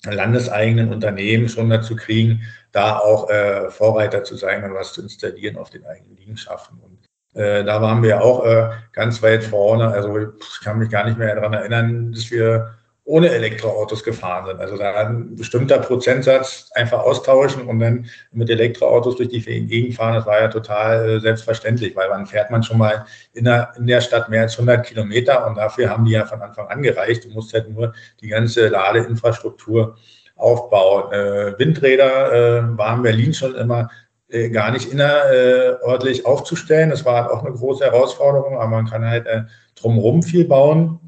[0.05, 5.57] landeseigenen Unternehmen schon dazu kriegen, da auch äh, Vorreiter zu sein und was zu installieren
[5.57, 6.79] auf den eigenen Liegenschaften.
[6.81, 6.98] Und
[7.39, 9.89] äh, da waren wir auch äh, ganz weit vorne.
[9.89, 12.75] Also ich kann mich gar nicht mehr daran erinnern, dass wir
[13.05, 14.61] ohne Elektroautos gefahren sind.
[14.61, 20.15] Also da ein bestimmter Prozentsatz einfach austauschen und dann mit Elektroautos durch die Gegend fahren,
[20.15, 23.87] das war ja total äh, selbstverständlich, weil wann fährt man schon mal in der, in
[23.87, 27.25] der Stadt mehr als 100 Kilometer und dafür haben die ja von Anfang an gereicht.
[27.25, 29.97] Du musst halt nur die ganze Ladeinfrastruktur
[30.37, 31.13] aufbauen.
[31.13, 33.89] Äh, Windräder äh, waren in Berlin schon immer
[34.29, 36.91] äh, gar nicht innerörtlich aufzustellen.
[36.91, 39.43] Das war halt auch eine große Herausforderung, aber man kann halt äh,
[39.75, 41.01] drumherum viel bauen.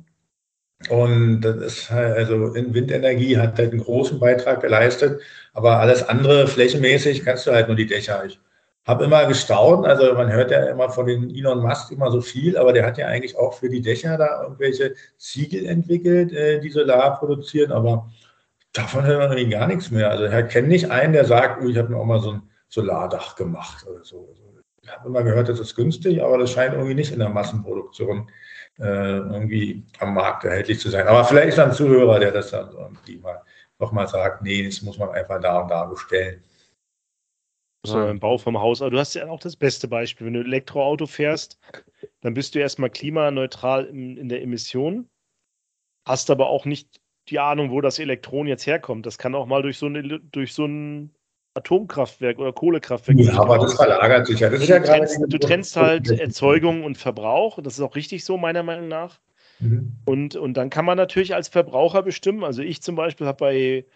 [0.88, 5.20] Und das ist halt, also in Windenergie hat halt einen großen Beitrag geleistet,
[5.52, 8.24] aber alles andere flächenmäßig kannst du halt nur die Dächer.
[8.24, 8.40] Ich
[8.86, 12.56] habe immer gestaunt, also man hört ja immer von den Elon Musk immer so viel,
[12.56, 16.70] aber der hat ja eigentlich auch für die Dächer da irgendwelche Ziegel entwickelt, äh, die
[16.70, 18.10] Solar produzieren, aber
[18.72, 20.10] davon hört man irgendwie gar nichts mehr.
[20.10, 22.49] Also ich kenne nicht einen, der sagt, oh, ich habe mir auch mal so ein
[22.70, 24.28] Solardach gemacht oder so.
[24.30, 27.28] Also ich habe immer gehört, das ist günstig, aber das scheint irgendwie nicht in der
[27.28, 28.30] Massenproduktion
[28.78, 31.06] äh, irgendwie am Markt erhältlich zu sein.
[31.06, 33.42] Aber vielleicht ist ein Zuhörer, der das dann irgendwie mal
[33.78, 36.42] nochmal sagt, nee, das muss man einfach da und da bestellen.
[37.86, 38.82] So im Bau vom Haus.
[38.82, 40.26] Aber du hast ja auch das beste Beispiel.
[40.26, 41.58] Wenn du Elektroauto fährst,
[42.20, 45.08] dann bist du erstmal klimaneutral in, in der Emission,
[46.06, 49.06] hast aber auch nicht die Ahnung, wo das Elektron jetzt herkommt.
[49.06, 51.14] Das kann auch mal durch so, eine, durch so ein
[51.54, 53.18] Atomkraftwerk oder Kohlekraftwerk.
[53.18, 54.50] Ja, aber das verlagert sich ja.
[54.50, 57.60] Das du, ja trennst, du trennst halt Erzeugung und Verbrauch.
[57.62, 59.20] Das ist auch richtig so, meiner Meinung nach.
[59.58, 59.92] Mhm.
[60.04, 62.44] Und, und dann kann man natürlich als Verbraucher bestimmen.
[62.44, 63.86] Also ich zum Beispiel habe bei,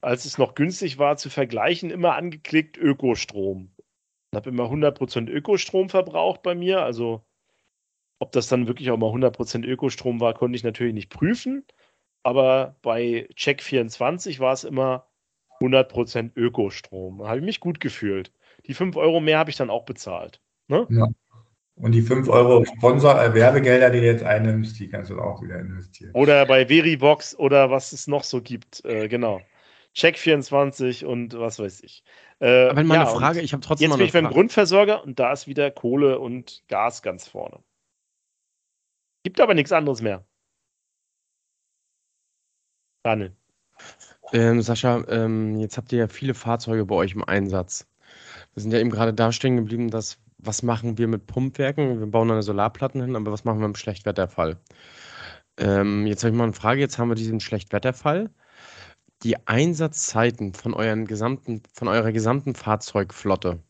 [0.00, 3.72] als es noch günstig war zu vergleichen, immer angeklickt Ökostrom.
[4.32, 6.82] Ich habe immer 100% Ökostrom verbraucht bei mir.
[6.82, 7.24] Also
[8.20, 11.64] ob das dann wirklich auch mal 100% Ökostrom war, konnte ich natürlich nicht prüfen.
[12.22, 15.09] Aber bei Check24 war es immer
[15.60, 17.18] 100% Ökostrom.
[17.18, 18.32] Da habe ich mich gut gefühlt.
[18.66, 20.40] Die 5 Euro mehr habe ich dann auch bezahlt.
[20.68, 20.86] Ne?
[20.90, 21.08] Ja.
[21.76, 26.10] Und die 5 Euro Sponsor-Werbegelder, die du jetzt einnimmst, die kannst du auch wieder investieren.
[26.12, 28.84] Oder bei Verivox oder was es noch so gibt.
[28.84, 29.40] Äh, genau.
[29.96, 32.04] Check24 und was weiß ich.
[32.38, 33.90] Äh, aber meine ja, Frage, ich habe trotzdem.
[33.90, 37.62] Jetzt bin ich beim Grundversorger und da ist wieder Kohle und Gas ganz vorne.
[39.24, 40.24] Gibt aber nichts anderes mehr.
[43.02, 43.34] Daniel.
[44.32, 47.86] Ähm, Sascha, ähm, jetzt habt ihr ja viele Fahrzeuge bei euch im Einsatz.
[48.54, 52.00] Wir sind ja eben gerade da stehen geblieben, dass was machen wir mit Pumpwerken?
[52.00, 54.58] Wir bauen eine Solarplatten hin, aber was machen wir im Schlechtwetterfall?
[55.58, 56.80] Ähm, jetzt habe ich mal eine Frage.
[56.80, 58.30] Jetzt haben wir diesen Schlechtwetterfall.
[59.22, 63.62] Die Einsatzzeiten von, euren gesamten, von eurer gesamten Fahrzeugflotte,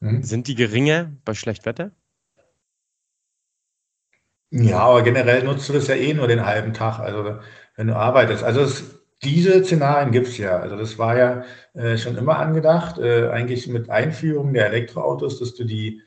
[0.00, 0.22] mhm.
[0.22, 1.92] sind die geringer bei Schlechtwetter?
[4.50, 7.40] Ja, aber generell nutzt du das ja eh nur den halben Tag, also
[7.76, 8.44] wenn du arbeitest.
[8.44, 10.58] Also es, diese Szenarien gibt es ja.
[10.58, 11.44] Also das war ja
[11.74, 16.02] äh, schon immer angedacht, äh, eigentlich mit Einführung der Elektroautos, dass du die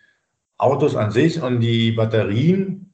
[0.58, 2.94] Autos an sich und die Batterien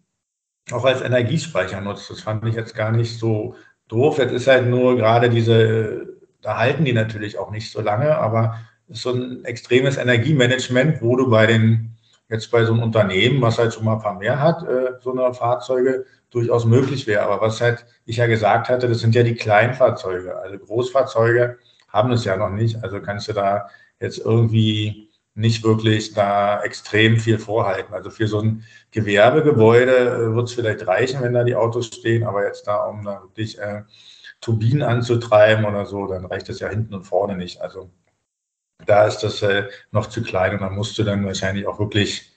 [0.72, 2.10] auch als Energiespeicher nutzt.
[2.10, 3.56] Das fand ich jetzt gar nicht so
[3.88, 4.18] doof.
[4.18, 6.08] Jetzt ist halt nur gerade diese,
[6.42, 11.16] da halten die natürlich auch nicht so lange, aber ist so ein extremes Energiemanagement, wo
[11.16, 11.96] du bei den,
[12.30, 15.12] jetzt bei so einem Unternehmen, was halt schon mal ein paar mehr hat, äh, so
[15.12, 17.24] eine Fahrzeuge durchaus möglich wäre.
[17.24, 20.36] Aber was halt ich ja gesagt hatte, das sind ja die Kleinfahrzeuge.
[20.38, 21.58] Also Großfahrzeuge
[21.90, 22.84] haben das ja noch nicht.
[22.84, 23.70] Also kannst du da
[24.00, 27.94] jetzt irgendwie nicht wirklich da extrem viel vorhalten.
[27.94, 32.24] Also für so ein Gewerbegebäude äh, wird es vielleicht reichen, wenn da die Autos stehen,
[32.24, 33.84] aber jetzt da, um da wirklich äh,
[34.42, 37.62] Turbinen anzutreiben oder so, dann reicht das ja hinten und vorne nicht.
[37.62, 37.90] Also
[38.86, 42.32] da ist das äh, noch zu klein und dann musst du dann wahrscheinlich auch wirklich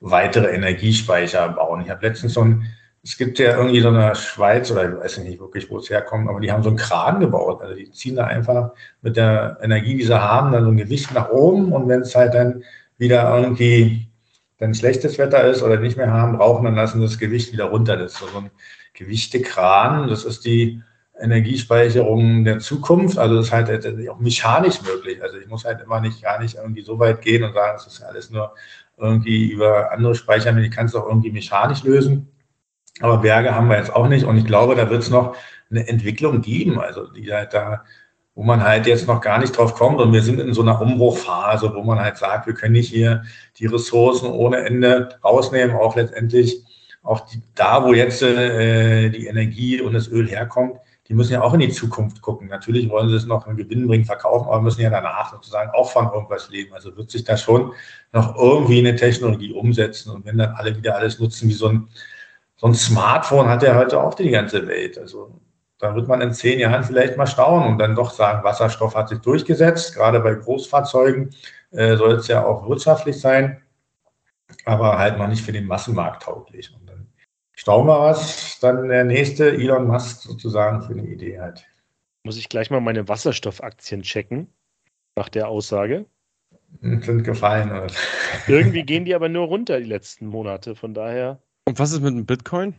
[0.00, 1.82] weitere Energiespeicher bauen.
[1.82, 2.66] Ich habe letztens so ein
[3.08, 6.28] es gibt ja irgendwie so eine Schweiz oder ich weiß nicht wirklich, wo es herkommt,
[6.28, 7.62] aber die haben so einen Kran gebaut.
[7.62, 11.14] Also die ziehen da einfach mit der Energie, die sie haben, dann so ein Gewicht
[11.14, 12.64] nach oben und wenn es halt dann
[12.98, 14.08] wieder irgendwie
[14.58, 17.64] dann schlechtes Wetter ist oder nicht mehr haben brauchen, dann lassen sie das Gewicht wieder
[17.64, 17.96] runter.
[17.96, 18.50] Das ist so ein
[18.92, 20.08] Gewichtekran.
[20.08, 20.82] Das ist die
[21.18, 23.16] Energiespeicherung der Zukunft.
[23.16, 25.22] Also das ist halt auch mechanisch möglich.
[25.22, 27.86] Also ich muss halt immer nicht gar nicht irgendwie so weit gehen und sagen, es
[27.86, 28.52] ist alles nur
[28.98, 30.54] irgendwie über andere Speicher.
[30.58, 32.28] Ich kann es auch irgendwie mechanisch lösen.
[33.00, 34.24] Aber Berge haben wir jetzt auch nicht.
[34.24, 35.36] Und ich glaube, da wird es noch
[35.70, 37.84] eine Entwicklung geben, also die halt da,
[38.34, 40.00] wo man halt jetzt noch gar nicht drauf kommt.
[40.00, 43.22] Und wir sind in so einer Umbruchphase, wo man halt sagt, wir können nicht hier
[43.58, 46.64] die Ressourcen ohne Ende rausnehmen, auch letztendlich
[47.02, 50.78] auch die, da, wo jetzt äh, die Energie und das Öl herkommt,
[51.08, 52.48] die müssen ja auch in die Zukunft gucken.
[52.48, 55.90] Natürlich wollen sie es noch in Gewinn bringen, verkaufen, aber müssen ja danach sozusagen auch
[55.90, 56.74] von irgendwas leben.
[56.74, 57.72] Also wird sich da schon
[58.12, 60.10] noch irgendwie eine Technologie umsetzen.
[60.10, 61.88] Und wenn dann alle wieder alles nutzen wie so ein
[62.58, 64.98] so ein Smartphone hat ja heute auch die ganze Welt.
[64.98, 65.40] Also
[65.78, 69.08] da wird man in zehn Jahren vielleicht mal staunen und dann doch sagen, Wasserstoff hat
[69.08, 69.94] sich durchgesetzt.
[69.94, 71.30] Gerade bei Großfahrzeugen
[71.70, 73.62] äh, soll es ja auch wirtschaftlich sein,
[74.64, 76.74] aber halt noch nicht für den Massenmarkt tauglich.
[76.74, 77.06] Und dann
[77.54, 81.64] staunen wir, was dann der nächste Elon Musk sozusagen für eine Idee hat.
[82.24, 84.52] Muss ich gleich mal meine Wasserstoffaktien checken,
[85.14, 86.06] nach der Aussage.
[86.80, 87.70] Sind gefallen.
[87.70, 87.86] Oder?
[88.48, 91.40] Irgendwie gehen die aber nur runter die letzten Monate, von daher.
[91.68, 92.74] Und was ist mit dem Bitcoin?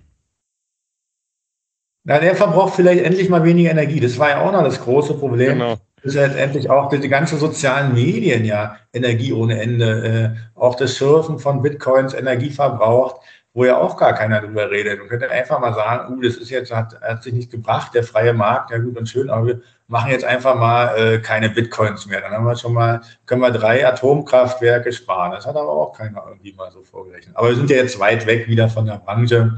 [2.06, 4.00] Na, der verbraucht vielleicht endlich mal weniger Energie.
[4.00, 5.60] Das war ja auch noch das große Problem.
[5.60, 5.78] Genau.
[5.98, 10.36] Das ist letztendlich auch die, die ganzen sozialen Medien ja Energie ohne Ende.
[10.36, 13.22] Äh, auch das Surfen von Bitcoins Energie verbraucht,
[13.54, 15.00] wo ja auch gar keiner drüber redet.
[15.00, 18.04] Man könnte einfach mal sagen, uh, das ist jetzt, hat, hat sich nicht gebracht, der
[18.04, 22.06] freie Markt, ja gut und schön, aber wir machen jetzt einfach mal äh, keine Bitcoins
[22.06, 22.22] mehr.
[22.22, 25.32] Dann haben wir schon mal, können wir drei Atomkraftwerke sparen.
[25.32, 27.36] Das hat aber auch keiner irgendwie mal so vorgerechnet.
[27.36, 29.58] Aber wir sind ja jetzt weit weg wieder von der Branche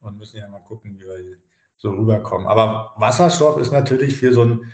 [0.00, 1.38] und müssen ja mal gucken, wie wir
[1.76, 2.46] so rüberkommen.
[2.46, 4.72] Aber Wasserstoff ist natürlich für so einen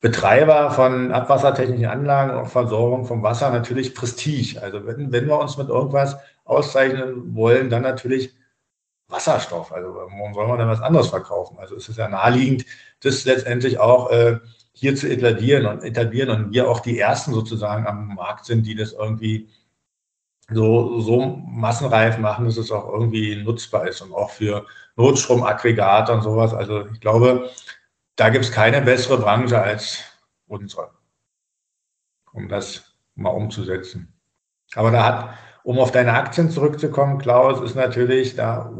[0.00, 4.62] Betreiber von abwassertechnischen Anlagen und Versorgung vom Wasser natürlich Prestige.
[4.62, 8.34] Also wenn, wenn wir uns mit irgendwas auszeichnen wollen, dann natürlich
[9.08, 9.72] Wasserstoff.
[9.72, 11.58] Also warum soll man denn was anderes verkaufen?
[11.58, 12.64] Also es ist ja naheliegend,
[13.00, 14.38] das letztendlich auch äh,
[14.72, 18.74] hier zu etablieren und etablieren und wir auch die ersten sozusagen am Markt sind, die
[18.74, 19.48] das irgendwie
[20.50, 24.66] so, so massenreif machen, dass es auch irgendwie nutzbar ist und auch für
[24.96, 26.54] Notstromaggregate und sowas.
[26.54, 27.50] Also ich glaube,
[28.16, 30.04] da gibt es keine bessere Branche als
[30.46, 30.90] unsere,
[32.32, 34.12] um das mal umzusetzen.
[34.74, 38.70] Aber da hat um auf deine Aktien zurückzukommen, Klaus, ist natürlich, da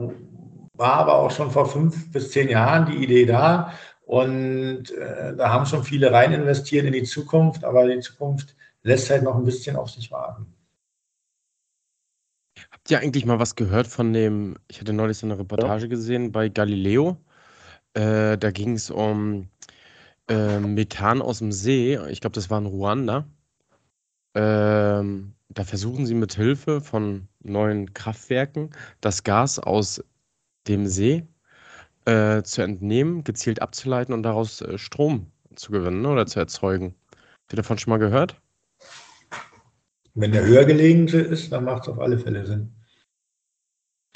[0.75, 3.73] war aber auch schon vor fünf bis zehn Jahren die Idee da.
[4.05, 9.11] Und äh, da haben schon viele rein investiert in die Zukunft, aber die Zukunft lässt
[9.11, 10.47] halt noch ein bisschen auf sich warten.
[12.71, 16.31] Habt ihr eigentlich mal was gehört von dem, ich hatte neulich so eine Reportage gesehen
[16.31, 17.17] bei Galileo.
[17.95, 19.49] Äh, da ging es um
[20.29, 21.99] äh, Methan aus dem See.
[22.11, 23.27] Ich glaube, das war in Ruanda.
[24.37, 28.71] Ähm, da versuchen sie mit Hilfe von neuen Kraftwerken
[29.01, 30.05] das Gas aus
[30.69, 31.27] dem See
[32.05, 36.95] äh, zu entnehmen, gezielt abzuleiten und daraus äh, Strom zu gewinnen oder zu erzeugen.
[37.13, 38.39] Habt ihr davon schon mal gehört?
[40.13, 42.75] Wenn der höher gelegen ist, dann macht es auf alle Fälle Sinn.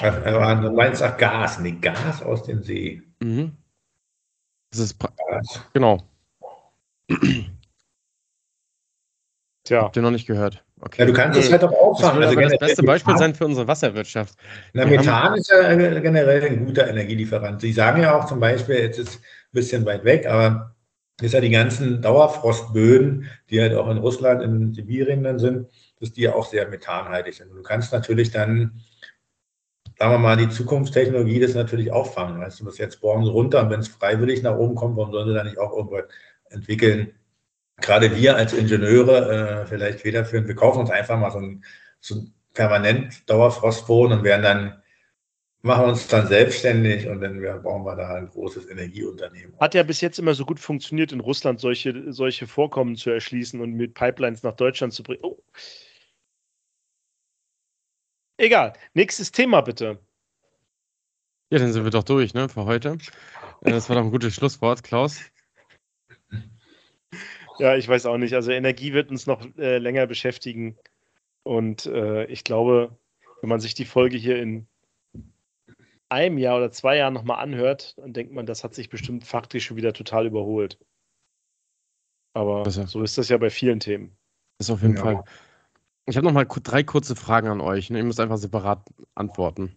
[0.03, 0.21] Also,
[0.69, 3.03] du meinst auch Gas, nee, Gas aus dem See.
[3.21, 3.57] Mhm.
[4.71, 5.65] Das ist Gas.
[5.73, 6.03] genau.
[9.65, 9.83] Tja.
[9.83, 10.65] Habt ihr noch nicht gehört?
[10.81, 11.03] Okay.
[11.03, 12.23] Ja, du kannst es halt auch auffangen.
[12.23, 14.35] Das also das beste Beispiel sein für unsere Wasserwirtschaft.
[14.73, 17.61] Na, Methan ist ja generell ein guter Energielieferant.
[17.61, 20.75] Sie sagen ja auch zum Beispiel, jetzt ist es ein bisschen weit weg, aber
[21.21, 25.69] ist ja die ganzen Dauerfrostböden, die halt auch in Russland, in Sibirien dann sind,
[26.01, 27.51] dass die ja auch sehr methanhaltig sind.
[27.55, 28.81] Du kannst natürlich dann,
[29.99, 32.41] sagen wir mal, die Zukunftstechnologie das natürlich auffangen.
[32.41, 35.13] Weißt du, das jetzt bohren sie runter und wenn es freiwillig nach oben kommt, warum
[35.13, 36.05] sollen sie da nicht auch irgendwas
[36.49, 37.13] entwickeln,
[37.81, 41.65] gerade wir als Ingenieure äh, vielleicht federführend, wir kaufen uns einfach mal so ein,
[42.01, 44.83] so ein permanent Dauerfrostboden und werden dann
[45.63, 49.55] machen uns dann selbstständig und dann bauen wir da ein großes Energieunternehmen.
[49.61, 53.61] Hat ja bis jetzt immer so gut funktioniert, in Russland solche, solche Vorkommen zu erschließen
[53.61, 55.21] und mit Pipelines nach Deutschland zu bringen.
[55.23, 55.39] Oh.
[58.39, 58.73] Egal.
[58.95, 59.99] Nächstes Thema bitte.
[61.51, 62.97] Ja, dann sind wir doch durch, ne, für heute.
[63.61, 65.21] Das war doch ein gutes Schlusswort, Klaus.
[67.61, 68.35] Ja, ich weiß auch nicht.
[68.35, 70.77] Also Energie wird uns noch äh, länger beschäftigen.
[71.43, 72.97] Und äh, ich glaube,
[73.41, 74.67] wenn man sich die Folge hier in
[76.09, 79.67] einem Jahr oder zwei Jahren nochmal anhört, dann denkt man, das hat sich bestimmt faktisch
[79.67, 80.79] schon wieder total überholt.
[82.35, 84.17] Aber also, so ist das ja bei vielen Themen.
[84.59, 85.03] Das ist auf jeden ja.
[85.03, 85.25] Fall.
[86.07, 87.91] Ich habe nochmal drei kurze Fragen an euch.
[87.91, 87.99] Ne?
[87.99, 88.85] Ihr müsst einfach separat
[89.15, 89.77] antworten.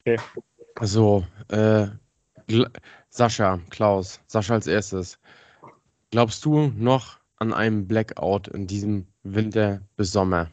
[0.00, 0.18] Okay.
[0.76, 1.86] Also, äh,
[3.08, 5.18] Sascha, Klaus, Sascha als erstes.
[6.14, 10.48] Glaubst du noch an einen Blackout in diesem Winter bis Sommer?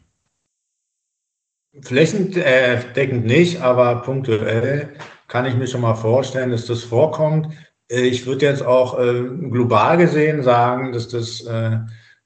[1.82, 4.96] Flächendeckend nicht, aber punktuell
[5.28, 7.54] kann ich mir schon mal vorstellen, dass das vorkommt.
[7.86, 11.78] Ich würde jetzt auch äh, global gesehen sagen, dass das äh,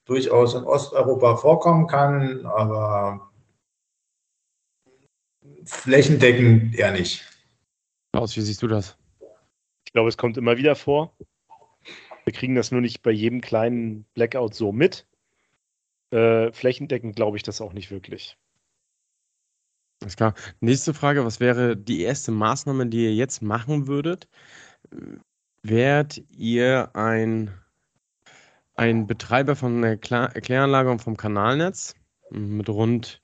[0.06, 3.30] durchaus in Osteuropa vorkommen kann, aber
[5.66, 7.22] flächendeckend eher nicht.
[8.14, 8.96] Klaus, wie siehst du das?
[9.84, 11.14] Ich glaube, es kommt immer wieder vor.
[12.26, 15.06] Wir kriegen das nur nicht bei jedem kleinen Blackout so mit.
[16.10, 18.36] Äh, flächendeckend glaube ich das auch nicht wirklich.
[20.02, 20.34] Alles klar.
[20.60, 24.28] Nächste Frage: Was wäre die erste Maßnahme, die ihr jetzt machen würdet?
[25.62, 27.54] Wärt ihr ein,
[28.74, 31.94] ein Betreiber von einer Kläranlage und vom Kanalnetz
[32.30, 33.20] mit rund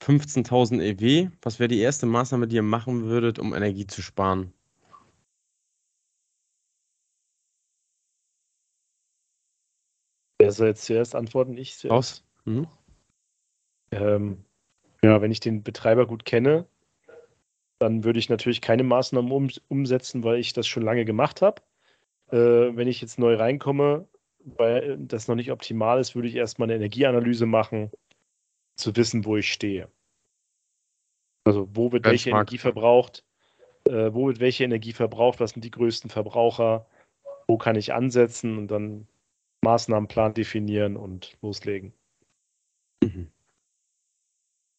[0.00, 1.30] 15.000 EW?
[1.42, 4.52] Was wäre die erste Maßnahme, die ihr machen würdet, um Energie zu sparen?
[10.46, 11.58] Wer soll jetzt zuerst antworten?
[11.58, 11.92] Ich zuerst.
[11.92, 12.24] Aus.
[12.44, 12.68] Mhm.
[13.90, 14.44] Ähm,
[15.02, 16.68] ja, wenn ich den Betreiber gut kenne,
[17.80, 21.62] dann würde ich natürlich keine Maßnahmen um, umsetzen, weil ich das schon lange gemacht habe.
[22.30, 24.06] Äh, wenn ich jetzt neu reinkomme,
[24.38, 27.90] weil das noch nicht optimal ist, würde ich erstmal eine Energieanalyse machen,
[28.76, 29.90] zu wissen, wo ich stehe.
[31.42, 33.24] Also wo wird welche Energie verbraucht,
[33.88, 36.86] äh, wo wird welche Energie verbraucht, was sind die größten Verbraucher,
[37.48, 39.08] wo kann ich ansetzen und dann
[39.66, 41.92] Maßnahmenplan definieren und loslegen.
[43.02, 43.32] Mhm.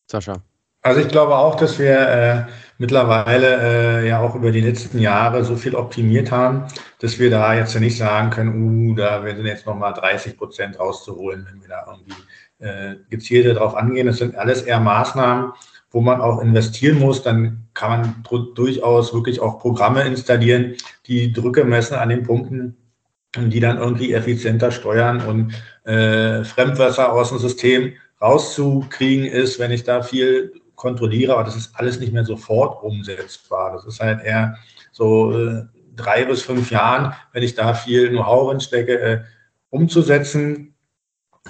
[0.09, 0.41] Sascha.
[0.81, 2.45] Also ich glaube auch, dass wir äh,
[2.77, 6.67] mittlerweile äh, ja auch über die letzten Jahre so viel optimiert haben,
[6.99, 11.45] dass wir da jetzt nicht sagen können, uh, da werden jetzt nochmal 30 Prozent rauszuholen,
[11.49, 12.21] wenn wir da irgendwie
[12.59, 14.07] äh, gezielter darauf angehen.
[14.07, 15.51] Das sind alles eher Maßnahmen,
[15.91, 17.21] wo man auch investieren muss.
[17.21, 18.23] Dann kann man
[18.55, 20.75] durchaus wirklich auch Programme installieren,
[21.07, 22.77] die Drücke messen an den Punkten,
[23.49, 25.53] die dann irgendwie effizienter steuern und
[25.85, 31.75] äh, Fremdwasser aus dem System rauszukriegen ist, wenn ich da viel kontrolliere, aber das ist
[31.75, 33.73] alles nicht mehr sofort umsetzbar.
[33.73, 34.57] Das ist halt eher
[34.91, 35.65] so äh,
[35.95, 39.19] drei bis fünf Jahren, wenn ich da viel Know-how reinstecke, äh,
[39.69, 40.75] umzusetzen.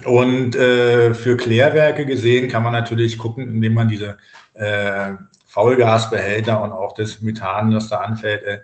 [0.05, 4.17] Und äh, für Klärwerke gesehen kann man natürlich gucken, indem man diese
[4.53, 5.13] äh,
[5.47, 8.61] Faulgasbehälter und auch das Methan, das da anfällt, äh,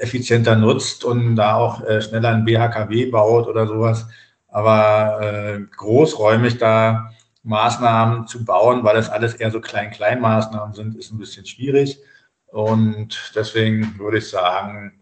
[0.00, 4.06] effizienter nutzt und da auch äh, schneller ein BHKW baut oder sowas.
[4.48, 7.12] Aber äh, großräumig da
[7.42, 11.98] Maßnahmen zu bauen, weil das alles eher so Klein-Klein-Maßnahmen sind, ist ein bisschen schwierig.
[12.46, 15.00] Und deswegen würde ich sagen,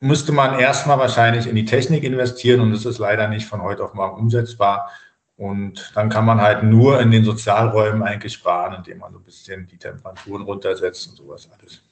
[0.00, 3.84] müsste man erstmal wahrscheinlich in die Technik investieren und das ist leider nicht von heute
[3.84, 4.90] auf morgen umsetzbar.
[5.36, 9.24] Und dann kann man halt nur in den Sozialräumen eigentlich sparen, indem man so ein
[9.24, 11.82] bisschen die Temperaturen runtersetzt und sowas alles.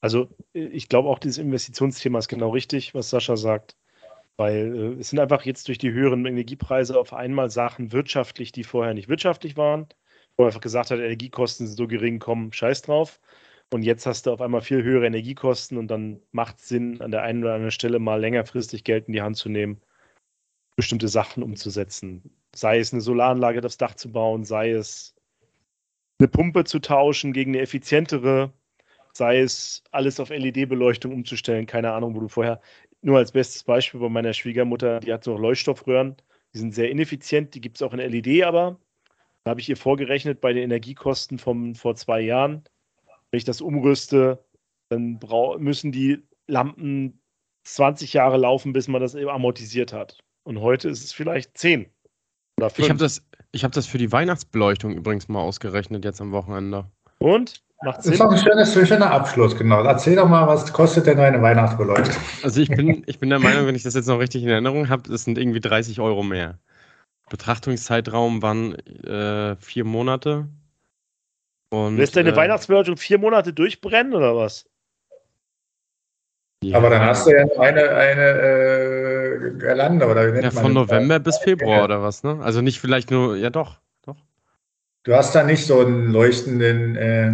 [0.00, 3.76] Also ich glaube auch, dieses Investitionsthema ist genau richtig, was Sascha sagt.
[4.36, 8.64] Weil äh, es sind einfach jetzt durch die höheren Energiepreise auf einmal Sachen wirtschaftlich, die
[8.64, 9.86] vorher nicht wirtschaftlich waren.
[10.36, 13.20] Wo man einfach gesagt hat, Energiekosten sind so gering, komm, scheiß drauf.
[13.72, 17.10] Und jetzt hast du auf einmal viel höhere Energiekosten und dann macht es Sinn, an
[17.10, 19.80] der einen oder anderen Stelle mal längerfristig Geld in die Hand zu nehmen,
[20.76, 22.30] bestimmte Sachen umzusetzen.
[22.54, 25.16] Sei es eine Solaranlage aufs Dach zu bauen, sei es
[26.18, 28.52] eine Pumpe zu tauschen gegen eine effizientere,
[29.16, 32.60] sei es alles auf LED-Beleuchtung umzustellen, keine Ahnung, wo du vorher,
[33.02, 36.16] nur als bestes Beispiel bei meiner Schwiegermutter, die hat so Leuchtstoffröhren,
[36.54, 38.78] die sind sehr ineffizient, die gibt es auch in LED, aber
[39.44, 42.64] da habe ich ihr vorgerechnet bei den Energiekosten von vor zwei Jahren,
[43.30, 44.44] wenn ich das umrüste,
[44.88, 45.20] dann
[45.58, 47.20] müssen die Lampen
[47.64, 50.18] 20 Jahre laufen, bis man das amortisiert hat.
[50.44, 51.86] Und heute ist es vielleicht 10
[52.58, 52.78] oder 5.
[52.78, 56.90] Ich habe das, hab das für die Weihnachtsbeleuchtung übrigens mal ausgerechnet jetzt am Wochenende.
[57.18, 57.65] Und?
[57.82, 58.12] Macht Sinn.
[58.12, 59.82] Das ist doch ein schönes, schöner Abschluss, genau.
[59.82, 62.14] Erzähl doch mal, was kostet denn eine Weihnachtsbeleuchtung?
[62.42, 64.88] Also ich bin, ich bin der Meinung, wenn ich das jetzt noch richtig in Erinnerung
[64.88, 66.58] habe, das sind irgendwie 30 Euro mehr.
[67.28, 68.74] Betrachtungszeitraum waren
[69.04, 70.48] äh, vier Monate.
[71.70, 74.66] Und, Lässt deine äh, Weihnachtsbeleuchtung vier Monate durchbrennen oder was?
[76.62, 80.50] ja, Aber dann hast du ja noch eine, eine äh, Girlande oder wie nennt Ja,
[80.52, 80.88] man von das?
[80.88, 82.38] November bis Februar oder was, ne?
[82.42, 83.80] Also nicht vielleicht nur, ja doch.
[85.06, 87.28] Du hast da nicht so einen leuchtenden äh,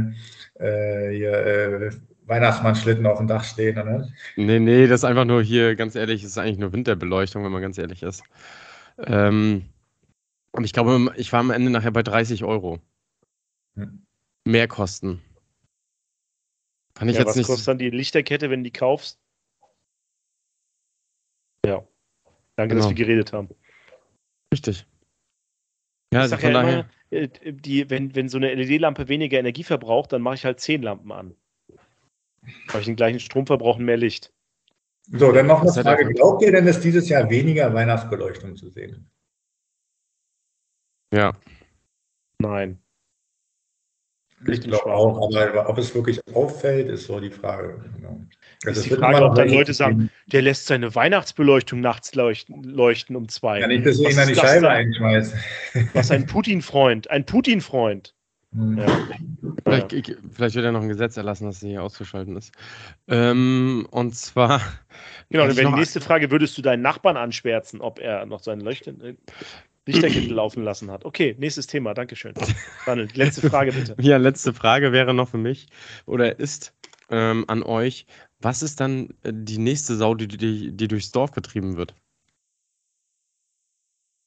[0.58, 1.90] äh, hier, äh,
[2.26, 4.10] Weihnachtsmannschlitten auf dem Dach stehen, oder?
[4.36, 7.62] Nee, nee, das ist einfach nur hier, ganz ehrlich, ist eigentlich nur Winterbeleuchtung, wenn man
[7.62, 8.24] ganz ehrlich ist.
[8.98, 9.64] Ähm,
[10.50, 12.78] und ich glaube, ich war am Ende nachher bei 30 Euro.
[13.76, 14.04] Hm.
[14.44, 15.22] Mehrkosten.
[16.92, 17.46] Kann ich ja, jetzt was nicht.
[17.46, 19.18] kostet dann die Lichterkette, wenn du die kaufst?
[21.64, 21.82] Ja.
[22.56, 22.98] Danke, dass Genau.
[22.98, 23.48] wir geredet haben.
[24.52, 24.86] Richtig.
[26.12, 26.80] Ja, ich also sag von ja daher.
[26.80, 30.82] immer, die, wenn, wenn so eine LED-Lampe weniger Energie verbraucht, dann mache ich halt zehn
[30.82, 31.34] Lampen an.
[32.68, 34.32] Habe ich den gleichen Stromverbrauch und mehr Licht.
[35.10, 36.12] So, dann noch eine Frage.
[36.12, 39.04] Glaubt ihr denn, dass dieses Jahr weniger Weihnachtsbeleuchtung zu sehen ist?
[41.12, 41.32] Ja.
[42.38, 42.82] Nein.
[44.46, 47.84] Ich glaube auch, aber ob es wirklich auffällt, ist so die Frage.
[47.94, 48.20] Genau.
[48.64, 50.10] Ist es die Frage, ob dann Leute sagen.
[50.26, 53.66] Der lässt seine Weihnachtsbeleuchtung nachts leuchten, leuchten um zwei.
[53.66, 54.70] Nicht, dass du Was ihn an die ist das Scheibe denn?
[54.70, 55.34] einschmeißt.
[55.94, 57.10] Was ein Putin-Freund.
[57.10, 58.14] Ein Putin-Freund.
[58.54, 58.78] Hm.
[58.78, 58.86] Ja.
[59.64, 62.52] Vielleicht, ich, vielleicht wird ja noch ein Gesetz erlassen, dass sie hier auszuschalten ist.
[63.08, 64.60] Ähm, und zwar.
[65.30, 68.40] Genau, dann ich wäre die nächste Frage, würdest du deinen Nachbarn anschwärzen, ob er noch
[68.40, 69.14] seinen Leuchten, äh,
[69.86, 71.04] Lichterkette laufen lassen hat?
[71.04, 72.34] Okay, nächstes Thema, Dankeschön.
[72.86, 73.96] Daniel, die letzte Frage bitte.
[74.00, 75.66] Ja, letzte Frage wäre noch für mich
[76.06, 76.74] oder ist
[77.10, 78.06] ähm, an euch:
[78.42, 81.94] Was ist dann äh, die nächste Sau, die, die, die durchs Dorf getrieben wird?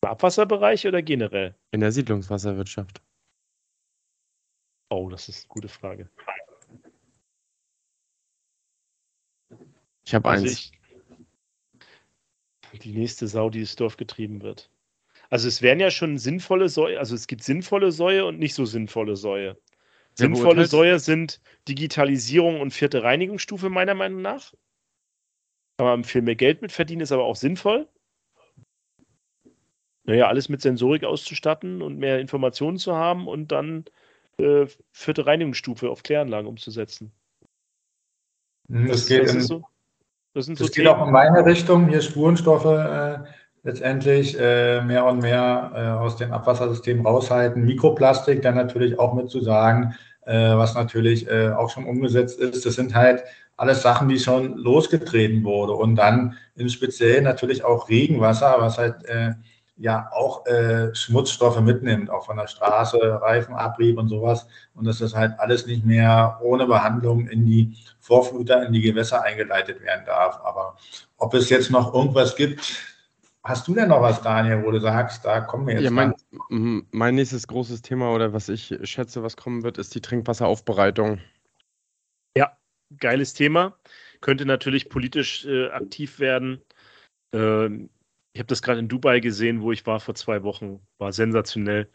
[0.03, 1.55] Im Abwasserbereich oder generell?
[1.71, 3.01] In der Siedlungswasserwirtschaft?
[4.89, 6.09] Oh, das ist eine gute Frage.
[10.05, 10.71] Ich habe Also eins.
[12.73, 14.69] ich, die nächste Sau, die ins Dorf getrieben wird.
[15.29, 18.65] Also es wären ja schon sinnvolle Säue, also es gibt sinnvolle Säue und nicht so
[18.65, 19.57] sinnvolle Säue.
[20.17, 24.53] Sinnvolle beurteilt- Säue sind Digitalisierung und vierte Reinigungsstufe meiner Meinung nach.
[25.77, 27.87] Kann man viel mehr Geld mit verdienen, ist aber auch sinnvoll.
[30.05, 33.85] Naja, alles mit Sensorik auszustatten und mehr Informationen zu haben und dann
[34.37, 37.11] äh, vierte Reinigungsstufe auf Kläranlagen umzusetzen.
[38.69, 39.63] Hm, Das geht, das, in, so,
[40.33, 40.95] das sind so das geht Themen.
[40.95, 41.89] auch in meine Richtung.
[41.89, 43.23] Hier Spurenstoffe äh,
[43.65, 47.65] letztendlich äh, mehr und mehr äh, aus dem Abwassersystem raushalten.
[47.65, 49.95] Mikroplastik dann natürlich auch mit zu sagen,
[50.25, 52.65] äh, was natürlich äh, auch schon umgesetzt ist.
[52.65, 53.23] Das sind halt
[53.57, 55.73] alles Sachen, die schon losgetreten wurde.
[55.73, 59.31] Und dann im Speziellen natürlich auch Regenwasser, was halt äh,
[59.77, 64.45] ja auch äh, Schmutzstoffe mitnimmt, auch von der Straße, Reifenabrieb und sowas.
[64.75, 69.23] Und dass das halt alles nicht mehr ohne Behandlung in die Vorfluter, in die Gewässer
[69.23, 70.39] eingeleitet werden darf.
[70.43, 70.75] Aber
[71.17, 72.61] ob es jetzt noch irgendwas gibt,
[73.45, 76.13] hast du denn noch was, Daniel, wo du sagst, da kommen wir jetzt Ja, mein,
[76.91, 81.21] mein nächstes großes Thema oder was ich schätze, was kommen wird, ist die Trinkwasseraufbereitung.
[82.99, 83.77] geiles Thema.
[84.21, 86.61] Könnte natürlich politisch äh, aktiv werden.
[87.33, 87.89] Ähm,
[88.33, 90.79] ich habe das gerade in Dubai gesehen, wo ich war vor zwei Wochen.
[90.97, 91.89] War sensationell.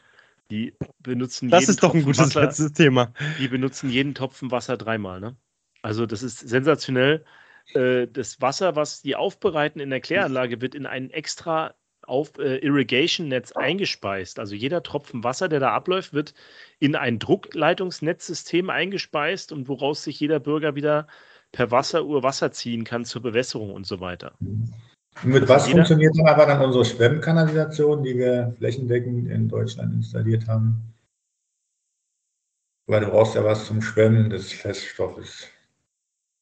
[0.51, 3.13] Die benutzen Das jeden ist doch ein Tropfen gutes Wasser, letztes Thema.
[3.39, 5.21] Die benutzen jeden Topfen Wasser dreimal.
[5.21, 5.37] Ne?
[5.83, 7.25] Also das ist sensationell.
[7.75, 12.57] Äh, das Wasser, was die aufbereiten in der Kläranlage, wird in ein extra auf äh,
[12.59, 14.39] Irrigation-Netz eingespeist.
[14.39, 16.35] Also jeder Tropfen Wasser, der da abläuft, wird
[16.79, 21.07] in ein Druckleitungsnetzsystem eingespeist und woraus sich jeder Bürger wieder
[21.53, 24.33] per Wasseruhr Wasser ziehen kann zur Bewässerung und so weiter.
[24.41, 24.73] Und
[25.25, 30.47] mit was jeder- funktioniert dann aber dann unsere Schwemmkanalisation, die wir flächendeckend in Deutschland installiert
[30.49, 30.95] haben?
[32.87, 35.49] Weil du brauchst ja was zum Schwemmen des Feststoffes.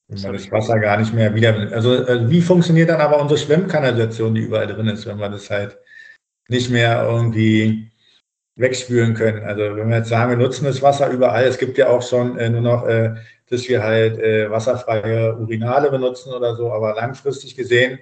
[0.09, 1.55] Wenn Das man das Wasser gar nicht mehr wieder.
[1.73, 5.51] Also, äh, wie funktioniert dann aber unsere Schwemmkanalisation, die überall drin ist, wenn wir das
[5.51, 5.79] halt
[6.49, 7.91] nicht mehr irgendwie
[8.57, 9.45] wegspülen können?
[9.45, 12.39] Also, wenn wir jetzt sagen, wir nutzen das Wasser überall, es gibt ja auch schon
[12.39, 13.15] äh, nur noch, äh,
[13.51, 17.99] dass wir halt äh, wasserfreie Urinale benutzen oder so, aber langfristig gesehen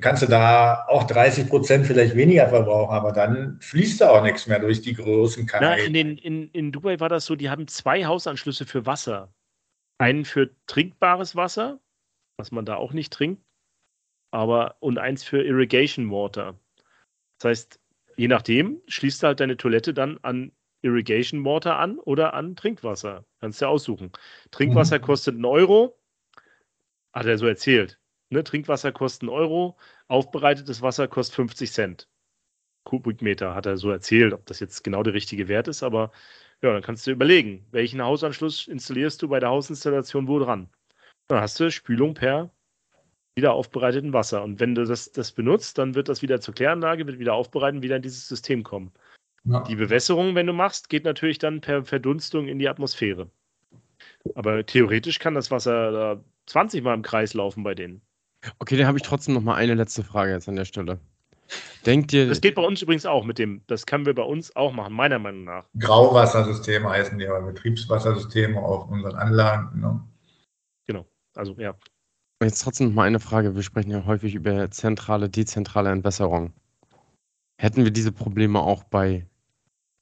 [0.00, 4.46] kannst du da auch 30 Prozent vielleicht weniger verbrauchen, aber dann fließt da auch nichts
[4.46, 5.84] mehr durch die großen Na, Kanäle.
[5.86, 9.32] in, den, in, in Dubai war das so, die haben zwei Hausanschlüsse für Wasser.
[9.98, 11.80] Einen für trinkbares Wasser,
[12.36, 13.42] was man da auch nicht trinkt,
[14.30, 16.58] aber und eins für Irrigation Water.
[17.38, 17.80] Das heißt,
[18.16, 23.24] je nachdem schließt du halt deine Toilette dann an Irrigation Water an oder an Trinkwasser.
[23.40, 24.12] Kannst du ja aussuchen.
[24.50, 25.02] Trinkwasser Mhm.
[25.02, 25.98] kostet einen Euro,
[27.12, 28.00] hat er so erzählt.
[28.30, 28.44] Ne?
[28.44, 29.76] Trinkwasser kostet einen Euro,
[30.08, 32.08] aufbereitetes Wasser kostet 50 Cent.
[32.84, 36.12] Kubikmeter, hat er so erzählt, ob das jetzt genau der richtige Wert ist, aber
[36.62, 40.68] ja, dann kannst du überlegen, welchen Hausanschluss installierst du bei der Hausinstallation wo dran.
[41.28, 42.50] Dann hast du Spülung per
[43.36, 44.42] wieder aufbereiteten Wasser.
[44.42, 47.76] Und wenn du das, das benutzt, dann wird das wieder zur Kläranlage, wird wieder aufbereitet
[47.76, 48.92] und wieder in dieses System kommen.
[49.44, 49.62] Ja.
[49.62, 53.30] Die Bewässerung, wenn du machst, geht natürlich dann per Verdunstung in die Atmosphäre.
[54.34, 58.02] Aber theoretisch kann das Wasser da 20 Mal im Kreis laufen bei denen.
[58.58, 60.98] Okay, dann habe ich trotzdem noch mal eine letzte Frage jetzt an der Stelle.
[61.86, 62.28] Denkt ihr.
[62.28, 64.94] Das geht bei uns übrigens auch mit dem, das können wir bei uns auch machen,
[64.94, 65.64] meiner Meinung nach.
[65.78, 69.80] Grauwassersysteme heißen die aber Betriebswassersysteme auf unseren Anlagen.
[69.80, 70.00] Ne?
[70.86, 71.74] Genau, also ja.
[72.42, 73.54] Jetzt trotzdem noch mal eine Frage.
[73.54, 76.52] Wir sprechen ja häufig über zentrale, dezentrale Entwässerung.
[77.60, 79.26] Hätten wir diese Probleme auch bei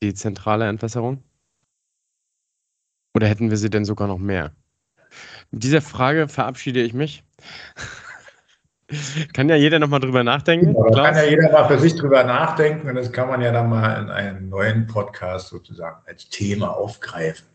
[0.02, 1.22] dezentraler Entwässerung?
[3.14, 4.52] Oder hätten wir sie denn sogar noch mehr?
[5.50, 7.24] Mit dieser Frage verabschiede ich mich.
[9.32, 10.74] Kann ja jeder nochmal drüber nachdenken.
[10.74, 13.68] Ja, kann ja jeder mal für sich drüber nachdenken und das kann man ja dann
[13.68, 17.46] mal in einem neuen Podcast sozusagen als Thema aufgreifen.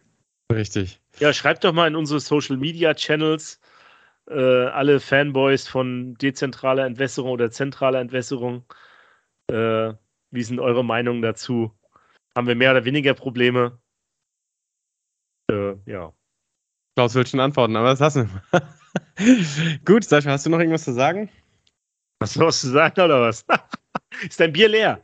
[0.51, 0.99] Richtig.
[1.19, 3.59] Ja, schreibt doch mal in unsere Social Media Channels
[4.29, 8.65] äh, alle Fanboys von dezentraler Entwässerung oder zentraler Entwässerung.
[9.47, 9.93] Äh,
[10.31, 11.71] wie sind eure Meinungen dazu?
[12.35, 13.79] Haben wir mehr oder weniger Probleme?
[15.49, 16.13] Äh, ja.
[16.95, 18.27] Klaus will schon antworten, aber das hast du.
[19.85, 21.29] Gut, Sascha, hast du noch irgendwas zu sagen?
[22.21, 23.45] Hast du was zu sagen oder was?
[24.27, 25.01] Ist dein Bier leer?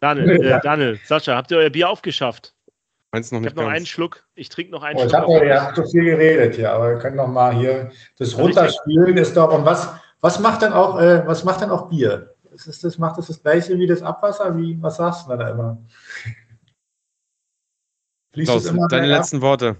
[0.00, 2.54] Daniel, äh, Daniel, Sascha, habt ihr euer Bier aufgeschafft?
[3.12, 4.26] Meins noch nicht ich habe noch einen Schluck.
[4.34, 5.12] Ich trinke noch einen oh, Schluck.
[5.12, 9.16] Ich habe ja so viel geredet hier, aber wir können noch mal hier das runterspielen
[9.16, 9.52] ist doch.
[9.52, 9.88] Und was,
[10.20, 12.34] was macht denn auch, äh, was macht denn auch Bier?
[12.52, 14.56] Ist das, macht das das gleiche wie das Abwasser?
[14.56, 15.78] Wie, was sagst du da immer?
[18.32, 19.76] Fließt Klaus, immer deine letzten Worte.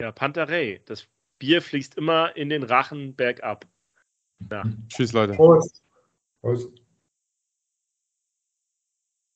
[0.00, 0.80] Ja, Panterei.
[0.86, 1.06] Das
[1.40, 3.66] Bier fließt immer in den Rachen bergab.
[4.50, 4.62] Ja.
[4.88, 5.32] Tschüss, Leute.
[5.32, 5.82] Prost.
[6.40, 6.79] Prost.